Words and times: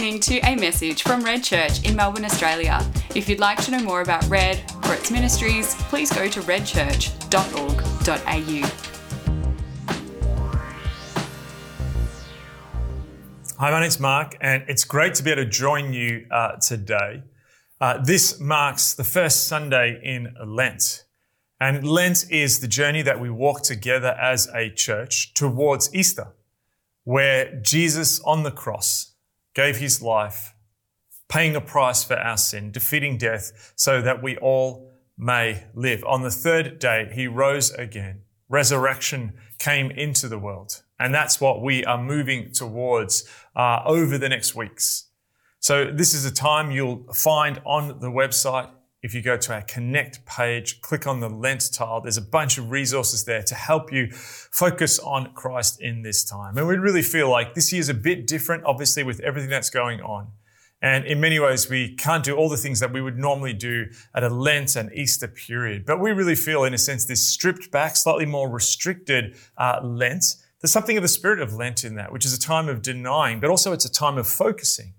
listening 0.00 0.18
to 0.18 0.38
a 0.48 0.56
message 0.56 1.02
from 1.02 1.22
Red 1.22 1.44
Church 1.44 1.86
in 1.86 1.94
Melbourne, 1.94 2.24
Australia. 2.24 2.80
If 3.14 3.28
you'd 3.28 3.38
like 3.38 3.62
to 3.64 3.70
know 3.70 3.80
more 3.80 4.00
about 4.00 4.26
Red 4.30 4.64
or 4.84 4.94
its 4.94 5.10
ministries, 5.10 5.74
please 5.90 6.10
go 6.10 6.26
to 6.26 6.40
redchurch.org.au. 6.40 8.70
Hi, 13.58 13.70
my 13.70 13.78
name's 13.78 14.00
Mark, 14.00 14.38
and 14.40 14.64
it's 14.68 14.84
great 14.84 15.12
to 15.16 15.22
be 15.22 15.32
able 15.32 15.44
to 15.44 15.50
join 15.50 15.92
you 15.92 16.26
uh, 16.30 16.56
today. 16.56 17.24
Uh, 17.78 17.98
this 18.02 18.40
marks 18.40 18.94
the 18.94 19.04
first 19.04 19.48
Sunday 19.48 20.00
in 20.02 20.34
Lent. 20.42 21.04
And 21.60 21.86
Lent 21.86 22.24
is 22.30 22.60
the 22.60 22.68
journey 22.68 23.02
that 23.02 23.20
we 23.20 23.28
walk 23.28 23.64
together 23.64 24.16
as 24.18 24.48
a 24.54 24.70
church 24.70 25.34
towards 25.34 25.94
Easter, 25.94 26.28
where 27.04 27.60
Jesus 27.60 28.18
on 28.20 28.44
the 28.44 28.50
cross 28.50 29.09
gave 29.54 29.76
his 29.76 30.02
life, 30.02 30.54
paying 31.28 31.56
a 31.56 31.60
price 31.60 32.04
for 32.04 32.14
our 32.14 32.36
sin, 32.36 32.70
defeating 32.70 33.18
death 33.18 33.72
so 33.76 34.02
that 34.02 34.22
we 34.22 34.36
all 34.38 34.90
may 35.16 35.64
live. 35.74 36.02
On 36.04 36.22
the 36.22 36.30
third 36.30 36.78
day, 36.78 37.10
he 37.12 37.26
rose 37.26 37.70
again. 37.72 38.22
Resurrection 38.48 39.34
came 39.58 39.90
into 39.90 40.28
the 40.28 40.38
world. 40.38 40.82
And 40.98 41.14
that's 41.14 41.40
what 41.40 41.62
we 41.62 41.84
are 41.84 42.02
moving 42.02 42.52
towards 42.52 43.28
uh, 43.56 43.80
over 43.86 44.18
the 44.18 44.28
next 44.28 44.54
weeks. 44.54 45.06
So 45.60 45.90
this 45.92 46.14
is 46.14 46.24
a 46.24 46.32
time 46.32 46.70
you'll 46.70 47.04
find 47.12 47.60
on 47.64 48.00
the 48.00 48.10
website. 48.10 48.70
If 49.02 49.14
you 49.14 49.22
go 49.22 49.38
to 49.38 49.54
our 49.54 49.62
connect 49.62 50.26
page, 50.26 50.82
click 50.82 51.06
on 51.06 51.20
the 51.20 51.28
Lent 51.30 51.72
tile, 51.72 52.02
there's 52.02 52.18
a 52.18 52.22
bunch 52.22 52.58
of 52.58 52.70
resources 52.70 53.24
there 53.24 53.42
to 53.42 53.54
help 53.54 53.90
you 53.90 54.10
focus 54.10 54.98
on 54.98 55.32
Christ 55.32 55.80
in 55.80 56.02
this 56.02 56.22
time. 56.22 56.58
And 56.58 56.68
we 56.68 56.76
really 56.76 57.00
feel 57.02 57.30
like 57.30 57.54
this 57.54 57.72
year 57.72 57.80
is 57.80 57.88
a 57.88 57.94
bit 57.94 58.26
different, 58.26 58.64
obviously, 58.64 59.02
with 59.02 59.20
everything 59.20 59.48
that's 59.48 59.70
going 59.70 60.02
on. 60.02 60.28
And 60.82 61.06
in 61.06 61.20
many 61.20 61.38
ways, 61.38 61.68
we 61.68 61.94
can't 61.96 62.24
do 62.24 62.36
all 62.36 62.48
the 62.48 62.56
things 62.58 62.80
that 62.80 62.92
we 62.92 63.00
would 63.00 63.18
normally 63.18 63.52
do 63.52 63.86
at 64.14 64.22
a 64.22 64.28
Lent 64.28 64.76
and 64.76 64.92
Easter 64.92 65.28
period. 65.28 65.84
But 65.86 66.00
we 66.00 66.12
really 66.12 66.34
feel, 66.34 66.64
in 66.64 66.74
a 66.74 66.78
sense, 66.78 67.06
this 67.06 67.26
stripped 67.26 67.70
back, 67.70 67.96
slightly 67.96 68.26
more 68.26 68.50
restricted 68.50 69.34
uh, 69.56 69.80
Lent. 69.82 70.24
There's 70.60 70.72
something 70.72 70.96
of 70.96 71.02
the 71.02 71.08
spirit 71.08 71.40
of 71.40 71.54
Lent 71.54 71.84
in 71.84 71.96
that, 71.96 72.12
which 72.12 72.26
is 72.26 72.34
a 72.34 72.40
time 72.40 72.68
of 72.68 72.82
denying, 72.82 73.40
but 73.40 73.48
also 73.48 73.72
it's 73.72 73.84
a 73.86 73.92
time 73.92 74.18
of 74.18 74.26
focusing. 74.26 74.94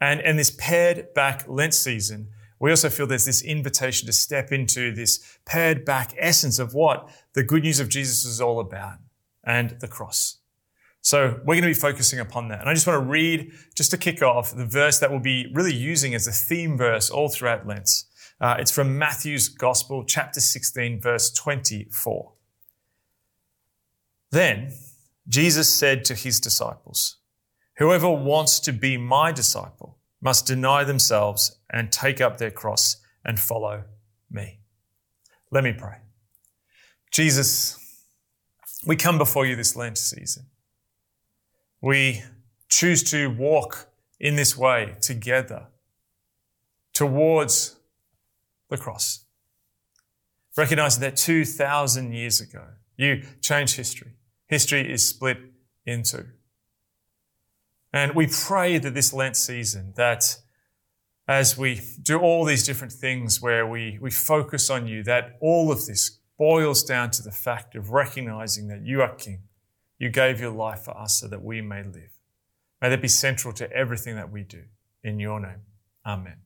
And 0.00 0.20
in 0.20 0.36
this 0.36 0.50
pared 0.50 1.14
back 1.14 1.44
Lent 1.48 1.74
season, 1.74 2.28
we 2.58 2.70
also 2.70 2.88
feel 2.88 3.06
there's 3.06 3.26
this 3.26 3.42
invitation 3.42 4.06
to 4.06 4.12
step 4.12 4.50
into 4.50 4.94
this 4.94 5.38
pared 5.44 5.84
back 5.84 6.14
essence 6.18 6.58
of 6.58 6.74
what 6.74 7.08
the 7.34 7.42
good 7.42 7.62
news 7.62 7.80
of 7.80 7.88
Jesus 7.88 8.24
is 8.24 8.40
all 8.40 8.60
about 8.60 8.98
and 9.44 9.76
the 9.80 9.88
cross. 9.88 10.38
So 11.02 11.38
we're 11.44 11.54
going 11.54 11.62
to 11.62 11.68
be 11.68 11.74
focusing 11.74 12.18
upon 12.18 12.48
that. 12.48 12.60
And 12.60 12.68
I 12.68 12.74
just 12.74 12.86
want 12.86 13.00
to 13.00 13.08
read, 13.08 13.52
just 13.76 13.92
to 13.92 13.96
kick 13.96 14.22
off, 14.22 14.56
the 14.56 14.66
verse 14.66 14.98
that 14.98 15.10
we'll 15.10 15.20
be 15.20 15.52
really 15.54 15.74
using 15.74 16.14
as 16.14 16.26
a 16.26 16.32
theme 16.32 16.76
verse 16.76 17.10
all 17.10 17.28
throughout 17.28 17.66
Lent. 17.66 17.88
Uh, 18.40 18.56
it's 18.58 18.72
from 18.72 18.98
Matthew's 18.98 19.48
Gospel, 19.48 20.02
chapter 20.04 20.40
16, 20.40 21.00
verse 21.00 21.30
24. 21.30 22.32
Then 24.32 24.72
Jesus 25.28 25.68
said 25.68 26.04
to 26.06 26.14
his 26.14 26.40
disciples, 26.40 27.18
Whoever 27.78 28.10
wants 28.10 28.58
to 28.60 28.72
be 28.72 28.96
my 28.96 29.30
disciple 29.30 29.95
must 30.26 30.44
deny 30.44 30.82
themselves 30.82 31.56
and 31.70 31.92
take 31.92 32.20
up 32.20 32.38
their 32.38 32.50
cross 32.50 32.96
and 33.24 33.38
follow 33.38 33.84
me. 34.28 34.58
Let 35.52 35.62
me 35.62 35.72
pray. 35.72 35.98
Jesus, 37.12 37.78
we 38.84 38.96
come 38.96 39.18
before 39.18 39.46
you 39.46 39.54
this 39.54 39.76
Lent 39.76 39.96
season. 39.96 40.46
We 41.80 42.24
choose 42.68 43.04
to 43.12 43.30
walk 43.30 43.86
in 44.18 44.34
this 44.34 44.58
way 44.58 44.96
together 45.00 45.68
towards 46.92 47.76
the 48.68 48.78
cross. 48.78 49.26
Recognizing 50.56 51.02
that 51.02 51.16
2,000 51.16 52.12
years 52.12 52.40
ago, 52.40 52.64
you 52.96 53.22
changed 53.40 53.76
history. 53.76 54.14
History 54.48 54.92
is 54.92 55.06
split 55.06 55.38
in 55.84 56.02
two. 56.02 56.26
And 57.96 58.14
we 58.14 58.26
pray 58.26 58.76
that 58.76 58.92
this 58.92 59.14
Lent 59.14 59.38
season, 59.38 59.94
that 59.96 60.36
as 61.26 61.56
we 61.56 61.80
do 62.02 62.18
all 62.18 62.44
these 62.44 62.66
different 62.66 62.92
things 62.92 63.40
where 63.40 63.66
we, 63.66 63.96
we 64.02 64.10
focus 64.10 64.68
on 64.68 64.86
you, 64.86 65.02
that 65.04 65.38
all 65.40 65.72
of 65.72 65.86
this 65.86 66.18
boils 66.36 66.84
down 66.84 67.10
to 67.12 67.22
the 67.22 67.30
fact 67.30 67.74
of 67.74 67.92
recognizing 67.92 68.68
that 68.68 68.82
you 68.84 69.00
are 69.00 69.14
King. 69.14 69.44
You 69.98 70.10
gave 70.10 70.42
your 70.42 70.50
life 70.50 70.80
for 70.80 70.94
us 70.94 71.20
so 71.20 71.28
that 71.28 71.42
we 71.42 71.62
may 71.62 71.84
live. 71.84 72.18
May 72.82 72.90
that 72.90 73.00
be 73.00 73.08
central 73.08 73.54
to 73.54 73.72
everything 73.72 74.14
that 74.16 74.30
we 74.30 74.42
do. 74.42 74.64
In 75.02 75.18
your 75.18 75.40
name. 75.40 75.62
Amen. 76.04 76.36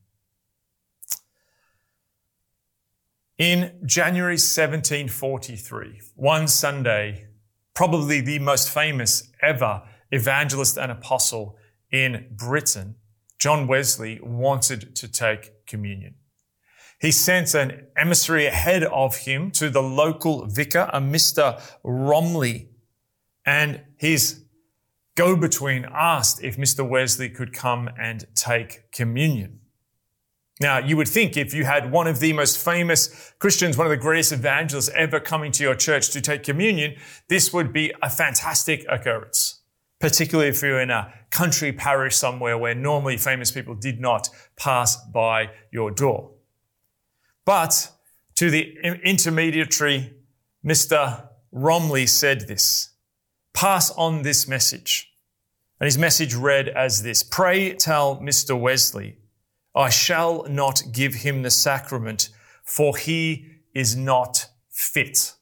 In 3.37 3.73
January 3.85 4.35
1743, 4.35 5.99
one 6.15 6.47
Sunday, 6.47 7.27
probably 7.73 8.21
the 8.21 8.39
most 8.39 8.69
famous 8.69 9.29
ever 9.41 9.83
evangelist 10.11 10.77
and 10.77 10.91
apostle 10.91 11.57
in 11.91 12.27
Britain, 12.31 12.95
John 13.39 13.67
Wesley 13.67 14.19
wanted 14.21 14.95
to 14.95 15.07
take 15.07 15.65
communion. 15.65 16.15
He 16.99 17.11
sent 17.11 17.55
an 17.55 17.87
emissary 17.97 18.45
ahead 18.45 18.83
of 18.83 19.15
him 19.17 19.49
to 19.51 19.71
the 19.71 19.81
local 19.81 20.45
vicar, 20.45 20.87
a 20.93 21.01
Mr. 21.01 21.59
Romley, 21.83 22.67
and 23.43 23.81
his 23.97 24.43
go-between 25.15 25.87
asked 25.91 26.43
if 26.43 26.57
Mr. 26.57 26.87
Wesley 26.87 27.29
could 27.29 27.53
come 27.53 27.89
and 27.99 28.27
take 28.35 28.91
communion. 28.91 29.61
Now, 30.59 30.77
you 30.77 30.95
would 30.95 31.07
think 31.07 31.37
if 31.37 31.55
you 31.55 31.65
had 31.65 31.91
one 31.91 32.05
of 32.05 32.19
the 32.19 32.33
most 32.33 32.63
famous 32.63 33.33
Christians, 33.39 33.79
one 33.79 33.87
of 33.87 33.91
the 33.91 33.97
greatest 33.97 34.31
evangelists 34.31 34.91
ever 34.95 35.19
coming 35.19 35.51
to 35.53 35.63
your 35.63 35.73
church 35.73 36.11
to 36.11 36.21
take 36.21 36.43
communion, 36.43 36.97
this 37.29 37.51
would 37.51 37.73
be 37.73 37.91
a 38.03 38.11
fantastic 38.11 38.85
occurrence 38.87 39.50
particularly 40.01 40.49
if 40.49 40.61
you're 40.61 40.81
in 40.81 40.89
a 40.89 41.13
country 41.29 41.71
parish 41.71 42.15
somewhere 42.15 42.57
where 42.57 42.75
normally 42.75 43.17
famous 43.17 43.51
people 43.51 43.75
did 43.75 43.99
not 43.99 44.29
pass 44.57 44.97
by 44.97 45.51
your 45.71 45.91
door. 45.91 46.31
But 47.45 47.91
to 48.35 48.49
the 48.49 48.77
intermediary, 49.03 50.13
Mr. 50.65 51.27
Romley 51.53 52.07
said 52.07 52.47
this, 52.47 52.89
pass 53.53 53.91
on 53.91 54.23
this 54.23 54.47
message. 54.47 55.13
And 55.79 55.85
his 55.85 55.97
message 55.97 56.35
read 56.35 56.67
as 56.69 57.03
this, 57.03 57.23
pray 57.23 57.73
tell 57.73 58.17
Mr. 58.17 58.59
Wesley, 58.59 59.17
I 59.73 59.89
shall 59.89 60.45
not 60.49 60.83
give 60.91 61.15
him 61.15 61.43
the 61.43 61.49
sacrament 61.49 62.29
for 62.63 62.95
he 62.95 63.47
is 63.73 63.95
not 63.95 64.47
fit. 64.69 65.33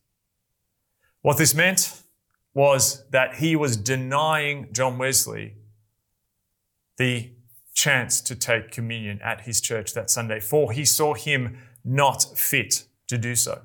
What 1.22 1.38
this 1.38 1.54
meant 1.54 1.99
was 2.60 3.06
that 3.12 3.36
he 3.36 3.56
was 3.56 3.78
denying 3.78 4.68
John 4.74 4.98
Wesley 4.98 5.54
the 6.98 7.32
chance 7.74 8.20
to 8.20 8.36
take 8.36 8.70
communion 8.70 9.18
at 9.24 9.40
his 9.48 9.62
church 9.62 9.94
that 9.94 10.10
Sunday, 10.10 10.42
for 10.42 10.74
he 10.74 10.84
saw 10.84 11.14
him 11.14 11.58
not 11.86 12.26
fit 12.36 12.84
to 13.08 13.18
do 13.18 13.34
so. 13.34 13.62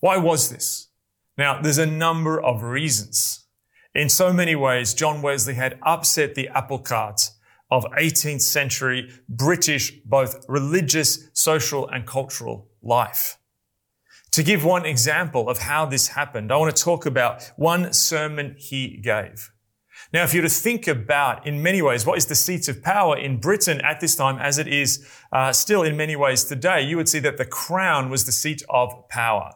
Why 0.00 0.16
was 0.16 0.48
this? 0.48 0.88
Now, 1.36 1.60
there's 1.60 1.76
a 1.76 1.84
number 1.84 2.42
of 2.42 2.62
reasons. 2.62 3.44
In 3.94 4.08
so 4.08 4.32
many 4.32 4.56
ways, 4.56 4.94
John 4.94 5.20
Wesley 5.20 5.52
had 5.52 5.78
upset 5.82 6.34
the 6.34 6.48
apple 6.48 6.78
cart 6.78 7.32
of 7.70 7.84
18th 7.98 8.40
century 8.40 9.10
British, 9.28 9.92
both 10.06 10.42
religious, 10.48 11.28
social, 11.34 11.86
and 11.88 12.06
cultural 12.06 12.70
life. 12.82 13.36
To 14.34 14.42
give 14.42 14.64
one 14.64 14.84
example 14.84 15.48
of 15.48 15.58
how 15.58 15.86
this 15.86 16.08
happened, 16.08 16.50
I 16.50 16.56
want 16.56 16.74
to 16.74 16.82
talk 16.82 17.06
about 17.06 17.52
one 17.54 17.92
sermon 17.92 18.56
he 18.58 18.96
gave. 18.96 19.52
Now, 20.12 20.24
if 20.24 20.34
you 20.34 20.42
were 20.42 20.48
to 20.48 20.52
think 20.52 20.88
about, 20.88 21.46
in 21.46 21.62
many 21.62 21.80
ways, 21.80 22.04
what 22.04 22.18
is 22.18 22.26
the 22.26 22.34
seat 22.34 22.66
of 22.66 22.82
power 22.82 23.16
in 23.16 23.38
Britain 23.38 23.80
at 23.82 24.00
this 24.00 24.16
time, 24.16 24.38
as 24.40 24.58
it 24.58 24.66
is 24.66 25.08
uh, 25.30 25.52
still 25.52 25.84
in 25.84 25.96
many 25.96 26.16
ways 26.16 26.42
today, 26.42 26.82
you 26.82 26.96
would 26.96 27.08
see 27.08 27.20
that 27.20 27.36
the 27.36 27.44
crown 27.44 28.10
was 28.10 28.24
the 28.24 28.32
seat 28.32 28.60
of 28.68 29.08
power. 29.08 29.52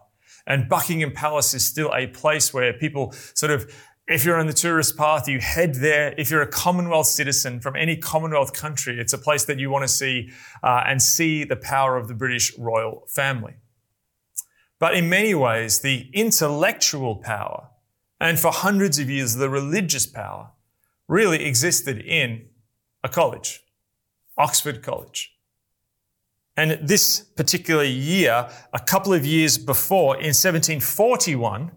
And 0.47 0.69
Buckingham 0.69 1.11
Palace 1.11 1.55
is 1.55 1.65
still 1.65 1.93
a 1.93 2.07
place 2.07 2.55
where 2.55 2.73
people 2.73 3.11
sort 3.35 3.51
of, 3.51 3.69
if 4.07 4.25
you're 4.25 4.39
on 4.39 4.47
the 4.47 4.53
tourist 4.53 4.97
path, 4.97 5.27
you 5.27 5.41
head 5.41 5.75
there. 5.75 6.15
If 6.17 6.31
you're 6.31 6.43
a 6.43 6.47
Commonwealth 6.47 7.09
citizen 7.09 7.59
from 7.59 7.75
any 7.75 7.97
Commonwealth 7.97 8.53
country, 8.53 9.01
it's 9.01 9.13
a 9.13 9.19
place 9.19 9.45
that 9.47 9.59
you 9.59 9.71
want 9.71 9.83
to 9.83 9.93
see 9.93 10.31
uh, 10.63 10.85
and 10.87 11.03
see 11.03 11.43
the 11.43 11.57
power 11.57 11.97
of 11.97 12.07
the 12.07 12.15
British 12.15 12.57
royal 12.57 13.09
family. 13.09 13.57
But 14.79 14.95
in 14.95 15.09
many 15.09 15.35
ways, 15.35 15.81
the 15.81 16.09
intellectual 16.13 17.17
power 17.17 17.69
and 18.21 18.39
for 18.39 18.53
hundreds 18.53 18.99
of 18.99 19.11
years, 19.11 19.35
the 19.35 19.51
religious 19.51 20.07
power 20.07 20.51
really 21.09 21.45
existed 21.45 21.99
in 21.99 22.47
a 23.03 23.09
college, 23.09 23.63
Oxford 24.37 24.83
College. 24.83 25.35
And 26.57 26.79
this 26.83 27.21
particular 27.21 27.85
year, 27.85 28.51
a 28.73 28.81
couple 28.81 29.13
of 29.15 29.25
years 29.25 29.59
before, 29.59 30.17
in 30.17 30.35
1741, 30.35 31.71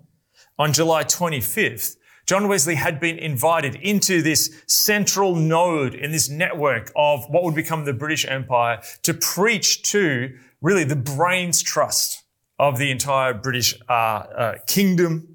on 0.57 0.74
July 0.74 1.03
25th, 1.03 1.98
John 2.25 2.48
Wesley 2.48 2.75
had 2.75 3.00
been 3.00 3.18
invited 3.18 3.75
into 3.75 4.21
this 4.21 4.62
central 4.68 5.36
node 5.36 5.94
in 5.94 6.12
this 6.12 6.30
network 6.30 6.92
of 6.95 7.25
what 7.30 7.44
would 7.44 7.56
become 7.56 7.86
the 7.86 7.94
British 7.94 8.25
Empire 8.25 8.81
to 9.03 9.13
preach 9.13 9.83
to 9.92 10.36
really 10.62 10.83
the 10.83 10.95
brains 10.95 11.62
trust 11.62 12.21
of 12.62 12.78
the 12.78 12.92
entire 12.92 13.34
British 13.34 13.74
uh, 13.90 13.92
uh, 13.92 14.56
kingdom 14.68 15.28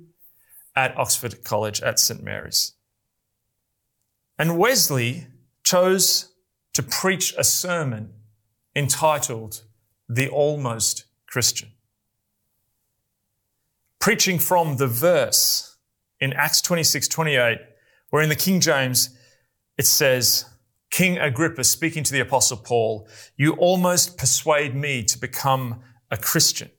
at 0.76 0.96
Oxford 0.96 1.42
College 1.42 1.82
at 1.82 1.98
St. 1.98 2.22
Mary's. 2.22 2.74
And 4.38 4.56
Wesley 4.56 5.26
chose 5.64 6.32
to 6.72 6.84
preach 6.84 7.34
a 7.36 7.42
sermon 7.42 8.12
entitled 8.76 9.64
The 10.08 10.28
Almost 10.28 11.06
Christian. 11.26 11.70
Preaching 13.98 14.38
from 14.38 14.76
the 14.76 14.86
verse 14.86 15.78
in 16.20 16.32
Acts 16.32 16.60
26, 16.62 17.08
28, 17.08 17.58
where 18.10 18.22
in 18.22 18.28
the 18.28 18.36
King 18.36 18.60
James 18.60 19.18
it 19.76 19.86
says, 19.86 20.44
King 20.92 21.18
Agrippa 21.18 21.64
speaking 21.64 22.04
to 22.04 22.12
the 22.12 22.20
apostle 22.20 22.56
Paul, 22.56 23.08
you 23.36 23.54
almost 23.54 24.16
persuade 24.16 24.76
me 24.76 25.02
to 25.02 25.18
become 25.18 25.80
a 26.08 26.16
Christian. 26.16 26.70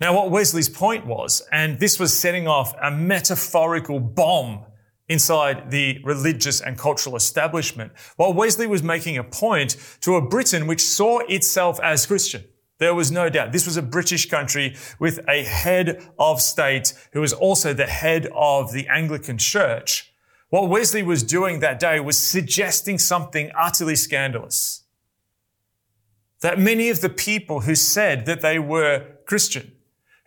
Now, 0.00 0.14
what 0.14 0.30
Wesley's 0.30 0.70
point 0.70 1.04
was, 1.06 1.42
and 1.52 1.78
this 1.78 2.00
was 2.00 2.18
setting 2.18 2.48
off 2.48 2.74
a 2.82 2.90
metaphorical 2.90 4.00
bomb 4.00 4.64
inside 5.10 5.70
the 5.70 6.00
religious 6.04 6.62
and 6.62 6.78
cultural 6.78 7.16
establishment, 7.16 7.92
while 8.16 8.32
Wesley 8.32 8.66
was 8.66 8.82
making 8.82 9.18
a 9.18 9.24
point 9.24 9.76
to 10.00 10.14
a 10.16 10.26
Britain 10.26 10.66
which 10.66 10.80
saw 10.80 11.18
itself 11.28 11.78
as 11.80 12.06
Christian. 12.06 12.44
There 12.78 12.94
was 12.94 13.12
no 13.12 13.28
doubt. 13.28 13.52
This 13.52 13.66
was 13.66 13.76
a 13.76 13.82
British 13.82 14.30
country 14.30 14.74
with 14.98 15.20
a 15.28 15.44
head 15.44 16.08
of 16.18 16.40
state 16.40 16.94
who 17.12 17.20
was 17.20 17.34
also 17.34 17.74
the 17.74 17.86
head 17.86 18.26
of 18.34 18.72
the 18.72 18.88
Anglican 18.88 19.36
church. 19.36 20.14
What 20.48 20.70
Wesley 20.70 21.02
was 21.02 21.22
doing 21.22 21.60
that 21.60 21.78
day 21.78 22.00
was 22.00 22.16
suggesting 22.16 22.96
something 22.98 23.50
utterly 23.58 23.96
scandalous. 23.96 24.84
That 26.40 26.58
many 26.58 26.88
of 26.88 27.02
the 27.02 27.10
people 27.10 27.60
who 27.60 27.74
said 27.74 28.24
that 28.24 28.40
they 28.40 28.58
were 28.58 29.04
Christian 29.26 29.72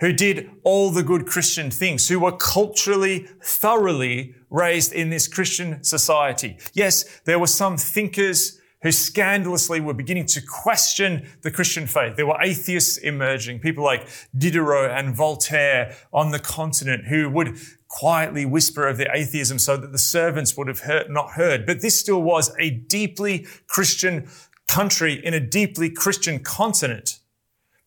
who 0.04 0.12
did 0.12 0.52
all 0.64 0.92
the 0.92 1.02
good 1.02 1.26
Christian 1.26 1.72
things, 1.72 2.10
who 2.10 2.20
were 2.20 2.34
culturally, 2.34 3.26
thoroughly 3.42 4.36
raised 4.50 4.92
in 4.92 5.10
this 5.10 5.30
Christian 5.30 5.82
society. 5.82 6.58
Yes, 6.74 7.22
there 7.24 7.40
were 7.40 7.48
some 7.48 7.78
thinkers 7.78 8.60
who 8.82 8.92
scandalously 8.92 9.80
were 9.80 9.94
beginning 9.94 10.26
to 10.26 10.42
question 10.42 11.26
the 11.42 11.50
Christian 11.50 11.88
faith. 11.88 12.18
There 12.18 12.28
were 12.28 12.38
atheists 12.42 12.98
emerging, 12.98 13.62
people 13.62 13.86
like 13.86 14.10
Diderot 14.38 14.92
and 14.92 15.16
Voltaire 15.16 15.96
on 16.12 16.32
the 16.32 16.40
continent 16.40 17.06
who 17.06 17.30
would 17.30 17.58
quietly 17.88 18.46
whisper 18.46 18.86
of 18.86 18.98
their 18.98 19.16
atheism 19.16 19.58
so 19.58 19.78
that 19.78 19.94
the 19.94 19.98
servants 19.98 20.58
would 20.58 20.68
have 20.68 20.82
heard, 20.82 21.10
not 21.10 21.32
heard. 21.32 21.66
But 21.66 21.80
this 21.80 21.98
still 21.98 22.22
was 22.22 22.54
a 22.60 22.72
deeply 22.72 23.48
Christian 23.68 24.28
country 24.68 25.14
in 25.14 25.34
a 25.34 25.40
deeply 25.40 25.90
Christian 25.90 26.40
continent. 26.40 27.20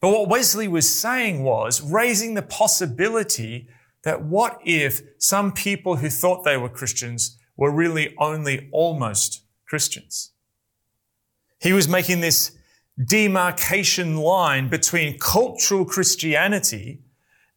But 0.01 0.11
what 0.11 0.29
Wesley 0.29 0.69
was 0.69 0.93
saying 0.93 1.43
was 1.43 1.81
raising 1.81 2.35
the 2.35 2.43
possibility 2.43 3.69
that 4.05 4.23
what 4.23 4.61
if 4.65 5.01
some 5.19 5.53
people 5.53 5.97
who 5.97 6.11
thought 6.11 6.45
they 6.45 6.57
were 6.57 6.69
Christians 6.69 7.39
were 7.57 7.71
really 7.71 8.15
only 8.19 8.69
almost 8.73 9.43
Christians? 9.67 10.33
He 11.61 11.73
was 11.73 11.89
making 11.89 12.21
this 12.21 12.57
demarcation 13.03 14.17
line 14.17 14.69
between 14.69 15.19
cultural 15.19 15.85
Christianity 15.85 17.01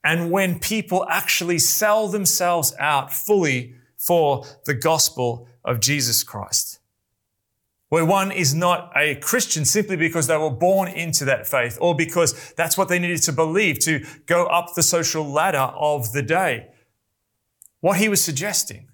and 0.03 0.31
when 0.31 0.59
people 0.59 1.05
actually 1.09 1.59
sell 1.59 2.07
themselves 2.07 2.73
out 2.79 3.13
fully 3.13 3.75
for 3.97 4.45
the 4.65 4.73
gospel 4.73 5.47
of 5.65 5.81
Jesus 5.81 6.23
Christ 6.23 6.78
where 7.89 8.05
one 8.05 8.31
is 8.31 8.53
not 8.53 8.91
a 8.95 9.15
Christian 9.15 9.65
simply 9.65 9.95
because 9.95 10.27
they 10.27 10.37
were 10.37 10.51
born 10.51 10.87
into 10.87 11.25
that 11.25 11.47
faith 11.47 11.77
or 11.81 11.95
because 11.95 12.53
that's 12.53 12.77
what 12.77 12.87
they 12.87 12.99
needed 12.99 13.21
to 13.23 13.33
believe 13.33 13.79
to 13.79 14.05
go 14.27 14.45
up 14.45 14.75
the 14.75 14.83
social 14.83 15.27
ladder 15.27 15.57
of 15.57 16.13
the 16.13 16.21
day. 16.21 16.67
What 17.81 17.97
he 17.97 18.07
was 18.07 18.23
suggesting 18.23 18.89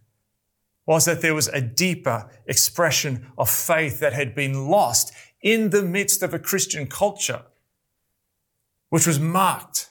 was 0.86 1.06
that 1.06 1.21
there 1.21 1.36
was 1.36 1.47
a 1.50 1.62
deeper 1.62 2.30
expression 2.45 3.27
of 3.38 3.50
faith 3.50 4.00
that 4.00 4.13
had 4.13 4.33
been 4.36 4.68
lost 4.69 5.12
in 5.42 5.71
the 5.71 5.81
midst 5.81 6.24
of 6.24 6.33
a 6.33 6.39
Christian 6.39 6.88
culture, 6.88 7.44
which 8.89 9.07
was 9.07 9.19
marked 9.19 9.89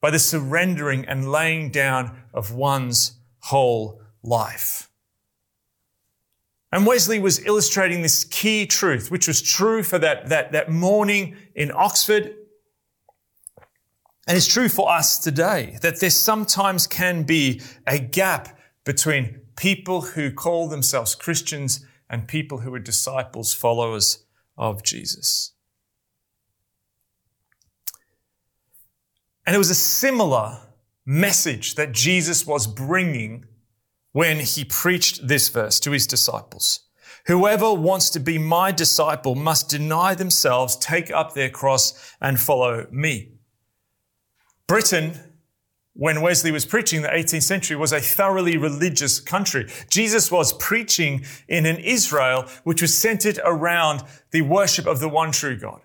by 0.00 0.10
the 0.10 0.18
surrendering 0.18 1.04
and 1.06 1.32
laying 1.32 1.70
down 1.70 2.22
of 2.32 2.54
one's 2.54 3.18
whole 3.40 4.00
life. 4.22 4.87
And 6.70 6.86
Wesley 6.86 7.18
was 7.18 7.44
illustrating 7.46 8.02
this 8.02 8.24
key 8.24 8.66
truth, 8.66 9.10
which 9.10 9.26
was 9.26 9.40
true 9.40 9.82
for 9.82 9.98
that, 9.98 10.28
that, 10.28 10.52
that 10.52 10.70
morning 10.70 11.36
in 11.54 11.72
Oxford. 11.74 12.34
And 14.26 14.36
it's 14.36 14.46
true 14.46 14.68
for 14.68 14.90
us 14.90 15.18
today 15.18 15.78
that 15.80 16.00
there 16.00 16.10
sometimes 16.10 16.86
can 16.86 17.22
be 17.22 17.62
a 17.86 17.98
gap 17.98 18.58
between 18.84 19.40
people 19.56 20.02
who 20.02 20.30
call 20.30 20.68
themselves 20.68 21.14
Christians 21.14 21.84
and 22.10 22.28
people 22.28 22.58
who 22.58 22.74
are 22.74 22.78
disciples, 22.78 23.54
followers 23.54 24.24
of 24.58 24.82
Jesus. 24.82 25.52
And 29.46 29.54
it 29.54 29.58
was 29.58 29.70
a 29.70 29.74
similar 29.74 30.58
message 31.06 31.74
that 31.76 31.92
Jesus 31.92 32.46
was 32.46 32.66
bringing 32.66 33.46
when 34.12 34.40
he 34.40 34.64
preached 34.64 35.26
this 35.26 35.48
verse 35.48 35.78
to 35.80 35.90
his 35.90 36.06
disciples. 36.06 36.80
Whoever 37.26 37.74
wants 37.74 38.10
to 38.10 38.20
be 38.20 38.38
my 38.38 38.72
disciple 38.72 39.34
must 39.34 39.68
deny 39.68 40.14
themselves, 40.14 40.76
take 40.76 41.10
up 41.10 41.34
their 41.34 41.50
cross 41.50 42.14
and 42.20 42.40
follow 42.40 42.86
me. 42.90 43.32
Britain, 44.66 45.18
when 45.94 46.22
Wesley 46.22 46.52
was 46.52 46.64
preaching 46.64 47.02
the 47.02 47.08
18th 47.08 47.42
century, 47.42 47.76
was 47.76 47.92
a 47.92 48.00
thoroughly 48.00 48.56
religious 48.56 49.18
country. 49.20 49.68
Jesus 49.90 50.30
was 50.30 50.52
preaching 50.52 51.24
in 51.48 51.66
an 51.66 51.78
Israel 51.78 52.46
which 52.64 52.80
was 52.80 52.96
centered 52.96 53.40
around 53.44 54.04
the 54.30 54.42
worship 54.42 54.86
of 54.86 55.00
the 55.00 55.08
one 55.08 55.32
true 55.32 55.56
God. 55.56 55.80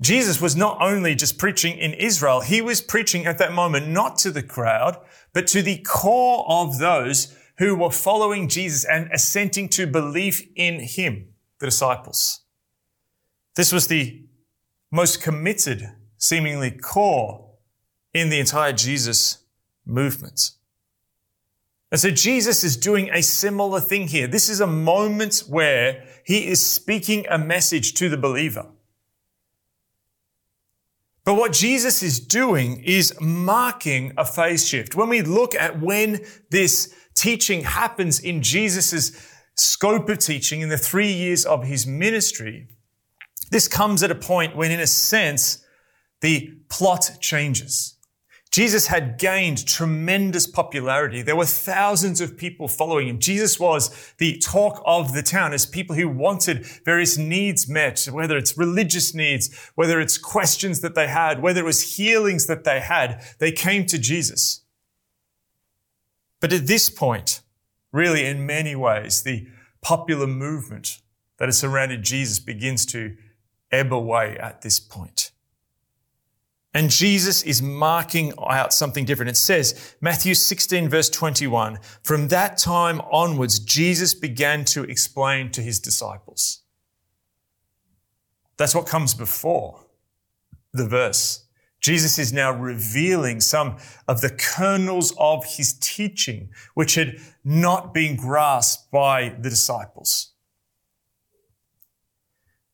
Jesus 0.00 0.40
was 0.40 0.56
not 0.56 0.78
only 0.80 1.14
just 1.14 1.38
preaching 1.38 1.78
in 1.78 1.94
Israel, 1.94 2.40
he 2.40 2.60
was 2.60 2.80
preaching 2.80 3.26
at 3.26 3.38
that 3.38 3.52
moment 3.52 3.88
not 3.88 4.18
to 4.18 4.30
the 4.30 4.42
crowd, 4.42 4.98
but 5.32 5.46
to 5.48 5.62
the 5.62 5.78
core 5.78 6.44
of 6.48 6.78
those 6.78 7.36
who 7.58 7.76
were 7.76 7.90
following 7.90 8.48
Jesus 8.48 8.84
and 8.84 9.08
assenting 9.12 9.68
to 9.70 9.86
belief 9.86 10.42
in 10.56 10.80
him, 10.80 11.28
the 11.60 11.66
disciples. 11.66 12.40
This 13.54 13.72
was 13.72 13.86
the 13.86 14.24
most 14.90 15.22
committed, 15.22 15.88
seemingly 16.18 16.72
core 16.72 17.52
in 18.12 18.30
the 18.30 18.40
entire 18.40 18.72
Jesus 18.72 19.44
movement. 19.86 20.50
And 21.92 22.00
so 22.00 22.10
Jesus 22.10 22.64
is 22.64 22.76
doing 22.76 23.08
a 23.10 23.22
similar 23.22 23.80
thing 23.80 24.08
here. 24.08 24.26
This 24.26 24.48
is 24.48 24.60
a 24.60 24.66
moment 24.66 25.44
where 25.48 26.04
he 26.24 26.48
is 26.48 26.64
speaking 26.64 27.24
a 27.30 27.38
message 27.38 27.94
to 27.94 28.08
the 28.08 28.16
believer. 28.16 28.66
But 31.24 31.34
what 31.34 31.52
Jesus 31.52 32.02
is 32.02 32.20
doing 32.20 32.82
is 32.84 33.14
marking 33.20 34.12
a 34.16 34.24
phase 34.24 34.68
shift. 34.68 34.94
When 34.94 35.08
we 35.08 35.22
look 35.22 35.54
at 35.54 35.80
when 35.80 36.20
this 36.50 36.94
teaching 37.14 37.62
happens 37.62 38.20
in 38.20 38.42
Jesus' 38.42 39.12
scope 39.56 40.08
of 40.08 40.18
teaching 40.18 40.60
in 40.60 40.68
the 40.68 40.76
three 40.76 41.12
years 41.12 41.46
of 41.46 41.64
his 41.64 41.86
ministry, 41.86 42.68
this 43.50 43.68
comes 43.68 44.02
at 44.02 44.10
a 44.10 44.16
point 44.16 44.56
when, 44.56 44.70
in 44.70 44.80
a 44.80 44.86
sense, 44.86 45.64
the 46.20 46.50
plot 46.68 47.10
changes. 47.20 47.93
Jesus 48.54 48.86
had 48.86 49.18
gained 49.18 49.66
tremendous 49.66 50.46
popularity. 50.46 51.22
There 51.22 51.34
were 51.34 51.44
thousands 51.44 52.20
of 52.20 52.36
people 52.36 52.68
following 52.68 53.08
him. 53.08 53.18
Jesus 53.18 53.58
was 53.58 54.14
the 54.18 54.38
talk 54.38 54.80
of 54.86 55.12
the 55.12 55.24
town 55.24 55.52
as 55.52 55.66
people 55.66 55.96
who 55.96 56.08
wanted 56.08 56.64
various 56.84 57.18
needs 57.18 57.68
met, 57.68 58.04
whether 58.04 58.36
it's 58.36 58.56
religious 58.56 59.12
needs, 59.12 59.52
whether 59.74 60.00
it's 60.00 60.18
questions 60.18 60.82
that 60.82 60.94
they 60.94 61.08
had, 61.08 61.42
whether 61.42 61.62
it 61.62 61.64
was 61.64 61.96
healings 61.96 62.46
that 62.46 62.62
they 62.62 62.78
had, 62.78 63.24
they 63.40 63.50
came 63.50 63.86
to 63.86 63.98
Jesus. 63.98 64.60
But 66.38 66.52
at 66.52 66.68
this 66.68 66.88
point, 66.88 67.40
really 67.90 68.24
in 68.24 68.46
many 68.46 68.76
ways, 68.76 69.24
the 69.24 69.48
popular 69.82 70.28
movement 70.28 71.00
that 71.38 71.48
has 71.48 71.58
surrounded 71.58 72.04
Jesus 72.04 72.38
begins 72.38 72.86
to 72.86 73.16
ebb 73.72 73.92
away 73.92 74.38
at 74.38 74.62
this 74.62 74.78
point. 74.78 75.32
And 76.74 76.90
Jesus 76.90 77.42
is 77.44 77.62
marking 77.62 78.32
out 78.38 78.74
something 78.74 79.04
different. 79.04 79.30
It 79.30 79.36
says, 79.36 79.94
Matthew 80.00 80.34
16 80.34 80.88
verse 80.88 81.08
21, 81.08 81.78
from 82.02 82.28
that 82.28 82.58
time 82.58 83.00
onwards, 83.12 83.60
Jesus 83.60 84.12
began 84.12 84.64
to 84.66 84.82
explain 84.82 85.52
to 85.52 85.62
his 85.62 85.78
disciples. 85.78 86.62
That's 88.56 88.74
what 88.74 88.86
comes 88.86 89.14
before 89.14 89.86
the 90.72 90.86
verse. 90.88 91.44
Jesus 91.80 92.18
is 92.18 92.32
now 92.32 92.50
revealing 92.50 93.40
some 93.40 93.76
of 94.08 94.20
the 94.20 94.30
kernels 94.30 95.14
of 95.18 95.44
his 95.44 95.74
teaching, 95.74 96.48
which 96.74 96.94
had 96.94 97.18
not 97.44 97.92
been 97.92 98.16
grasped 98.16 98.90
by 98.90 99.36
the 99.38 99.50
disciples. 99.50 100.33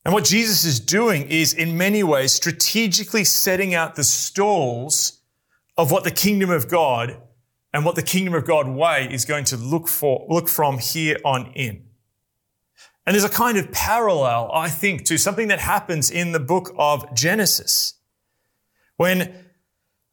And 0.04 0.14
what 0.14 0.25
Jesus 0.25 0.64
is 0.64 0.80
doing 0.80 1.28
is, 1.28 1.52
in 1.52 1.76
many 1.76 2.02
ways, 2.02 2.33
strategically 2.33 3.25
setting 3.25 3.75
out 3.75 3.97
the 3.97 4.04
stalls 4.04 5.21
of 5.76 5.90
what 5.90 6.04
the 6.04 6.11
kingdom 6.11 6.50
of 6.50 6.69
God 6.69 7.21
and 7.73 7.85
what 7.85 7.97
the 7.97 8.02
kingdom 8.02 8.35
of 8.35 8.47
God 8.47 8.69
way 8.69 9.09
is 9.11 9.25
going 9.25 9.45
to 9.45 9.57
look 9.57 9.88
for, 9.88 10.26
look 10.28 10.49
from 10.49 10.78
here 10.78 11.19
on 11.25 11.52
in. 11.54 11.85
And 13.07 13.14
there's 13.14 13.25
a 13.25 13.28
kind 13.28 13.59
of 13.59 13.73
parallel, 13.73 14.50
I 14.52 14.69
think, 14.69 15.04
to 15.07 15.19
something 15.19 15.49
that 15.49 15.61
happens 15.61 16.11
in 16.11 16.33
the 16.33 16.40
book 16.40 16.75
of 16.78 17.14
Genesis. 17.14 17.95
When 18.97 19.50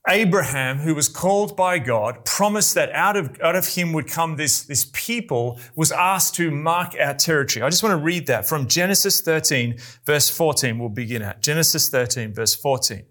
Abraham, 0.10 0.80
who 0.80 0.96
was 0.96 1.10
called 1.10 1.58
by 1.58 1.80
God, 1.80 2.24
promised 2.24 2.76
that 2.76 2.92
out 2.92 3.18
of, 3.18 3.40
out 3.42 3.56
of 3.56 3.68
him 3.68 3.92
would 3.94 4.08
come 4.08 4.36
this, 4.36 4.64
this 4.64 4.90
people, 4.94 5.60
was 5.76 5.92
asked 5.92 6.36
to 6.36 6.50
mark 6.50 6.96
our 7.00 7.14
territory. 7.14 7.64
I 7.64 7.70
just 7.70 7.84
want 7.84 7.94
to 7.94 8.04
read 8.04 8.28
that 8.28 8.48
from 8.48 8.68
Genesis 8.68 9.22
13, 9.22 9.78
verse 10.06 10.30
14, 10.30 10.80
we'll 10.80 10.90
begin 10.90 11.22
at. 11.22 11.42
Genesis 11.42 11.90
13, 11.90 12.34
verse 12.34 12.56
14. 12.56 13.00
It 13.00 13.06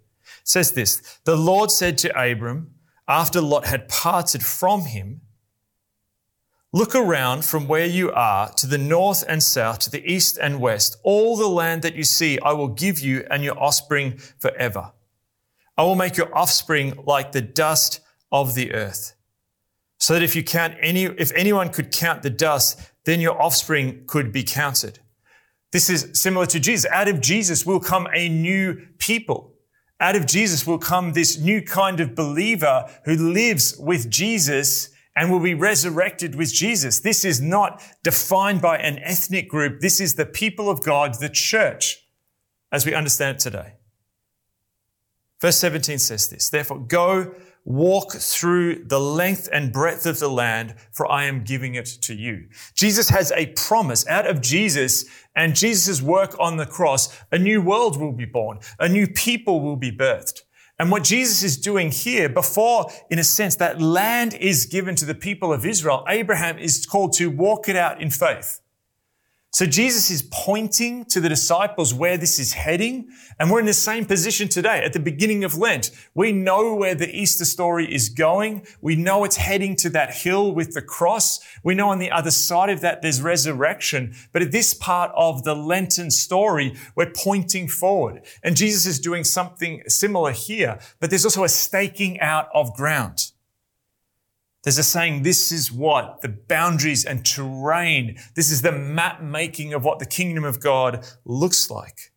says 0.45 0.73
this, 0.73 1.19
The 1.25 1.37
Lord 1.37 1.71
said 1.71 1.99
to 1.99 2.21
Abram, 2.21 2.73
after 3.07 3.41
Lot 3.41 3.67
had 3.67 3.89
parted 3.89 4.43
from 4.43 4.83
him, 4.83 5.21
Look 6.73 6.95
around 6.95 7.45
from 7.45 7.69
where 7.69 7.87
you 7.87 8.13
are 8.13 8.53
to 8.55 8.67
the 8.67 8.77
north 8.77 9.25
and 9.27 9.43
south, 9.43 9.79
to 9.81 9.91
the 9.91 10.05
east 10.05 10.37
and 10.37 10.61
west. 10.61 10.99
All 11.05 11.37
the 11.37 11.49
land 11.49 11.81
that 11.83 11.95
you 11.95 12.05
see, 12.05 12.39
I 12.41 12.53
will 12.53 12.69
give 12.69 13.01
you 13.01 13.25
and 13.31 13.43
your 13.43 13.59
offspring 13.59 14.19
forever. 14.39 14.93
I 15.77 15.83
will 15.85 15.95
make 15.95 16.17
your 16.17 16.37
offspring 16.37 16.99
like 17.05 17.33
the 17.33 17.43
dust 17.43 18.01
of 18.33 18.55
the 18.55 18.73
earth. 18.73 19.15
So 19.99 20.15
that 20.15 20.23
if 20.23 20.37
you 20.37 20.43
count 20.43 20.75
any, 20.81 21.05
if 21.05 21.33
anyone 21.35 21.71
could 21.71 21.91
count 21.91 22.23
the 22.23 22.31
dust, 22.31 22.81
then 23.05 23.21
your 23.21 23.41
offspring 23.41 24.05
could 24.07 24.33
be 24.33 24.43
counted. 24.43 24.99
This 25.73 25.91
is 25.91 26.11
similar 26.13 26.47
to 26.47 26.61
Jesus. 26.61 26.91
Out 26.91 27.09
of 27.09 27.21
Jesus 27.21 27.67
will 27.67 27.81
come 27.81 28.09
a 28.15 28.29
new 28.29 28.87
people. 28.99 29.53
Out 29.99 30.17
of 30.17 30.27
Jesus 30.27 30.67
will 30.67 30.79
come 30.79 31.13
this 31.13 31.39
new 31.39 31.63
kind 31.63 32.01
of 32.01 32.15
believer 32.15 32.87
who 33.05 33.33
lives 33.33 33.77
with 33.79 34.11
Jesus 34.11 34.91
and 35.15 35.33
will 35.33 35.41
be 35.41 35.55
resurrected 35.55 36.35
with 36.35 36.53
Jesus. 36.53 37.01
This 37.01 37.25
is 37.25 37.41
not 37.41 37.83
defined 38.03 38.61
by 38.61 38.77
an 38.77 38.99
ethnic 38.99 39.49
group. 39.49 39.81
This 39.81 39.99
is 39.99 40.15
the 40.15 40.27
people 40.27 40.69
of 40.69 40.83
God, 40.83 41.19
the 41.19 41.31
church, 41.31 42.07
as 42.71 42.85
we 42.85 42.93
understand 42.93 43.37
it 43.37 43.41
today. 43.41 43.76
Verse 45.41 45.57
17 45.57 45.99
says 45.99 46.29
this, 46.29 46.49
therefore 46.49 46.79
go 46.79 47.35
walk 47.65 48.13
through 48.13 48.85
the 48.85 49.01
length 49.01 49.49
and 49.53 49.73
breadth 49.73 50.07
of 50.07 50.21
the 50.21 50.29
land, 50.29 50.75
for 50.93 51.11
I 51.11 51.25
am 51.25 51.43
giving 51.43 51.75
it 51.75 51.87
to 52.03 52.15
you. 52.15 52.49
Jesus 52.75 53.09
has 53.09 53.33
a 53.33 53.47
promise 53.47 54.07
out 54.07 54.27
of 54.27 54.41
Jesus 54.41 55.05
and 55.35 55.57
Jesus' 55.57 56.01
work 56.01 56.37
on 56.39 56.57
the 56.57 56.65
cross. 56.65 57.21
A 57.33 57.39
new 57.39 57.61
world 57.61 58.01
will 58.01 58.13
be 58.13 58.25
born. 58.25 58.61
A 58.79 58.89
new 58.89 59.09
people 59.09 59.61
will 59.61 59.77
be 59.77 59.91
birthed. 59.91 60.43
And 60.79 60.91
what 60.91 61.05
Jesus 61.05 61.43
is 61.43 61.57
doing 61.57 61.91
here, 61.91 62.29
before, 62.29 62.91
in 63.11 63.19
a 63.19 63.25
sense, 63.25 63.57
that 63.57 63.81
land 63.81 64.35
is 64.35 64.67
given 64.67 64.95
to 64.97 65.05
the 65.05 65.15
people 65.15 65.53
of 65.53 65.67
Israel, 65.67 66.05
Abraham 66.09 66.59
is 66.59 66.87
called 66.87 67.15
to 67.15 67.31
walk 67.31 67.69
it 67.69 67.77
out 67.77 68.01
in 68.01 68.11
faith. 68.11 68.61
So 69.57 69.65
Jesus 69.65 70.11
is 70.11 70.29
pointing 70.31 71.07
to 71.07 71.19
the 71.19 71.31
disciples 71.31 71.95
where 71.95 72.19
this 72.19 72.39
is 72.39 72.53
heading. 72.53 73.09
And 73.39 73.51
we're 73.51 73.61
in 73.61 73.65
the 73.65 73.73
same 73.73 74.05
position 74.05 74.49
today 74.49 74.85
at 74.85 74.93
the 74.93 75.01
beginning 75.01 75.45
of 75.45 75.57
Lent. 75.57 75.93
We 76.13 76.31
know 76.31 76.75
where 76.75 76.95
the 76.95 77.09
Easter 77.09 77.47
story 77.47 77.91
is 77.91 78.11
going. 78.11 78.67
We 78.83 78.97
know 78.97 79.25
it's 79.25 79.37
heading 79.37 79.75
to 79.77 79.89
that 79.89 80.13
hill 80.13 80.53
with 80.53 80.75
the 80.75 80.83
cross. 80.83 81.41
We 81.65 81.75
know 81.75 81.89
on 81.89 82.01
the 82.01 82.11
other 82.11 82.31
side 82.31 82.69
of 82.69 82.83
that 82.83 83.01
there's 83.01 83.23
resurrection. 83.23 84.15
But 84.31 84.43
at 84.43 84.53
this 84.53 84.75
part 84.75 85.11
of 85.17 85.45
the 85.45 85.55
Lenten 85.55 86.11
story, 86.11 86.77
we're 86.95 87.13
pointing 87.17 87.67
forward. 87.67 88.27
And 88.43 88.59
Jesus 88.59 88.85
is 88.85 89.01
doing 89.01 89.25
something 89.25 89.83
similar 89.89 90.33
here. 90.33 90.79
But 91.01 91.09
there's 91.09 91.25
also 91.25 91.45
a 91.45 91.49
staking 91.49 92.21
out 92.21 92.49
of 92.53 92.75
ground. 92.75 93.33
There's 94.67 94.79
a 94.79 94.83
saying, 94.83 95.23
this 95.23 95.53
is 95.53 95.71
what 95.71 96.23
the 96.23 96.29
boundaries 96.29 97.05
and 97.05 97.25
terrain, 97.25 98.19
this 98.35 98.51
is 98.51 98.63
the 98.63 98.73
map 98.73 99.23
making 99.23 99.73
of 99.73 99.85
what 99.85 100.01
the 100.01 100.07
kingdom 100.07 100.43
of 100.43 100.59
God 100.59 101.07
looks 101.25 101.71
like. 101.71 102.13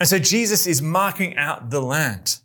And 0.00 0.08
so 0.08 0.18
Jesus 0.18 0.66
is 0.66 0.80
marking 0.80 1.36
out 1.36 1.68
the 1.68 1.82
land. 1.82 2.38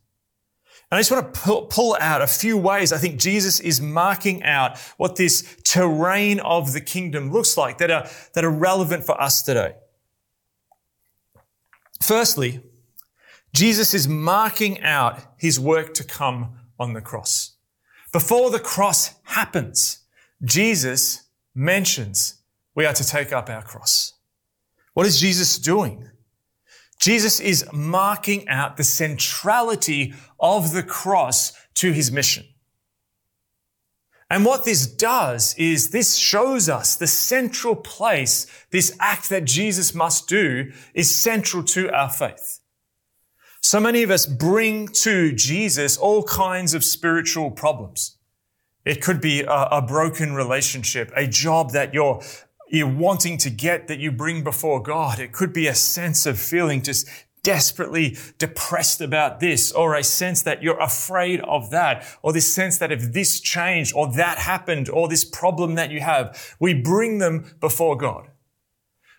And 0.92 0.98
I 0.98 1.00
just 1.00 1.12
want 1.12 1.34
to 1.34 1.66
pull, 1.70 1.96
out 2.02 2.22
a 2.22 2.28
few 2.28 2.58
ways 2.58 2.92
I 2.92 2.98
think 2.98 3.22
Jesus 3.22 3.62
is 3.62 3.80
marking 3.80 4.44
out 4.44 4.78
what 4.98 5.16
this 5.16 5.56
terrain 5.64 6.42
of 6.42 6.74
the 6.74 6.82
kingdom 6.82 7.32
looks 7.32 7.56
like 7.56 7.78
that 7.78 7.90
are, 7.90 8.10
that 8.34 8.44
are 8.44 8.52
relevant 8.52 9.06
for 9.06 9.20
us 9.20 9.42
today. 9.42 9.76
Firstly, 12.02 12.62
Jesus 13.54 13.94
is 13.94 14.10
marking 14.10 14.82
out 14.82 15.22
his 15.38 15.58
work 15.58 15.94
to 15.94 16.04
come 16.04 16.58
on 16.78 16.92
the 16.92 17.02
cross. 17.02 17.53
Before 18.14 18.52
the 18.52 18.60
cross 18.60 19.16
happens, 19.24 20.04
Jesus 20.44 21.24
mentions 21.56 22.36
we 22.76 22.86
are 22.86 22.94
to 22.94 23.04
take 23.06 23.34
up 23.34 23.50
our 23.50 23.64
cross. 23.64 24.14
What 24.94 25.08
is 25.08 25.20
Jesus 25.20 25.58
doing? 25.58 26.10
Jesus 27.00 27.40
is 27.40 27.66
marking 27.74 28.48
out 28.48 28.78
the 28.78 28.84
centrality 28.84 30.14
of 30.40 30.74
the 30.74 30.84
cross 30.84 31.54
to 31.74 31.92
his 31.92 32.12
mission. 32.12 32.46
And 34.30 34.46
what 34.46 34.64
this 34.64 34.86
does 34.88 35.56
is 35.56 35.90
this 35.90 36.16
shows 36.16 36.70
us 36.70 36.96
the 36.96 37.08
central 37.08 37.76
place 37.76 38.46
this 38.70 38.96
act 39.00 39.30
that 39.30 39.46
Jesus 39.46 39.94
must 39.94 40.30
do 40.30 40.72
is 40.94 41.14
central 41.14 41.64
to 41.64 41.92
our 41.92 42.10
faith. 42.10 42.60
So 43.66 43.80
many 43.80 44.04
of 44.04 44.12
us 44.12 44.26
bring 44.26 44.90
to 44.90 45.32
Jesus 45.32 45.96
all 45.96 46.24
kinds 46.24 46.74
of 46.74 46.84
spiritual 46.84 47.50
problems. 47.50 48.18
It 48.84 49.02
could 49.02 49.22
be 49.22 49.42
a, 49.42 49.68
a 49.72 49.82
broken 49.82 50.34
relationship, 50.34 51.14
a 51.16 51.26
job 51.28 51.72
that 51.72 51.94
you're 51.94 52.22
you're 52.70 52.94
wanting 52.94 53.38
to 53.38 53.50
get 53.50 53.88
that 53.88 54.00
you 54.00 54.12
bring 54.12 54.44
before 54.44 54.82
God. 54.82 55.18
It 55.18 55.32
could 55.32 55.54
be 55.54 55.68
a 55.68 55.76
sense 55.76 56.26
of 56.26 56.38
feeling 56.38 56.82
just 56.82 57.08
desperately 57.42 58.18
depressed 58.38 59.00
about 59.00 59.40
this, 59.40 59.72
or 59.72 59.96
a 59.96 60.04
sense 60.04 60.42
that 60.42 60.62
you're 60.62 60.80
afraid 60.80 61.40
of 61.42 61.70
that, 61.72 62.06
or 62.22 62.34
this 62.34 62.54
sense 62.54 62.78
that 62.80 62.92
if 62.92 63.14
this 63.14 63.40
changed, 63.40 63.94
or 63.96 64.12
that 64.14 64.40
happened, 64.40 64.90
or 64.90 65.08
this 65.08 65.24
problem 65.24 65.76
that 65.76 65.90
you 65.90 66.02
have, 66.02 66.56
we 66.60 66.74
bring 66.74 67.20
them 67.20 67.56
before 67.62 67.96
God. 67.96 68.28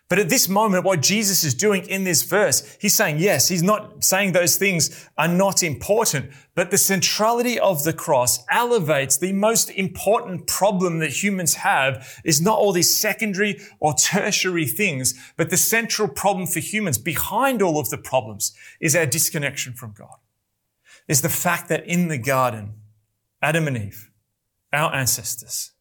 But 0.07 0.19
at 0.19 0.29
this 0.29 0.47
moment, 0.47 0.85
what 0.85 1.01
Jesus 1.01 1.43
is 1.43 1.55
doing 1.55 1.83
in 1.87 2.03
this 2.03 2.21
verse, 2.21 2.77
he's 2.79 2.93
saying, 2.93 3.17
yes, 3.17 3.47
he's 3.47 3.63
not 3.63 4.03
saying 4.03 4.33
those 4.33 4.55
things 4.55 5.09
are 5.17 5.27
not 5.27 5.63
important, 5.63 6.31
but 6.53 6.69
the 6.69 6.77
centrality 6.77 7.59
of 7.59 7.83
the 7.83 7.93
cross 7.93 8.45
elevates 8.51 9.17
the 9.17 9.33
most 9.33 9.71
important 9.71 10.45
problem 10.45 10.99
that 10.99 11.23
humans 11.23 11.55
have 11.55 12.21
is 12.23 12.39
not 12.39 12.59
all 12.59 12.71
these 12.71 12.95
secondary 12.95 13.59
or 13.79 13.95
tertiary 13.95 14.67
things, 14.67 15.15
but 15.37 15.49
the 15.49 15.57
central 15.57 16.07
problem 16.07 16.45
for 16.45 16.59
humans 16.59 16.99
behind 16.99 17.63
all 17.63 17.79
of 17.79 17.89
the 17.89 17.97
problems 17.97 18.53
is 18.79 18.95
our 18.95 19.07
disconnection 19.07 19.73
from 19.73 19.91
God. 19.97 20.17
Is 21.07 21.23
the 21.23 21.29
fact 21.29 21.67
that 21.69 21.85
in 21.87 22.09
the 22.09 22.17
garden, 22.19 22.73
Adam 23.41 23.67
and 23.67 23.77
Eve, 23.77 24.11
our 24.71 24.93
ancestors, 24.93 25.71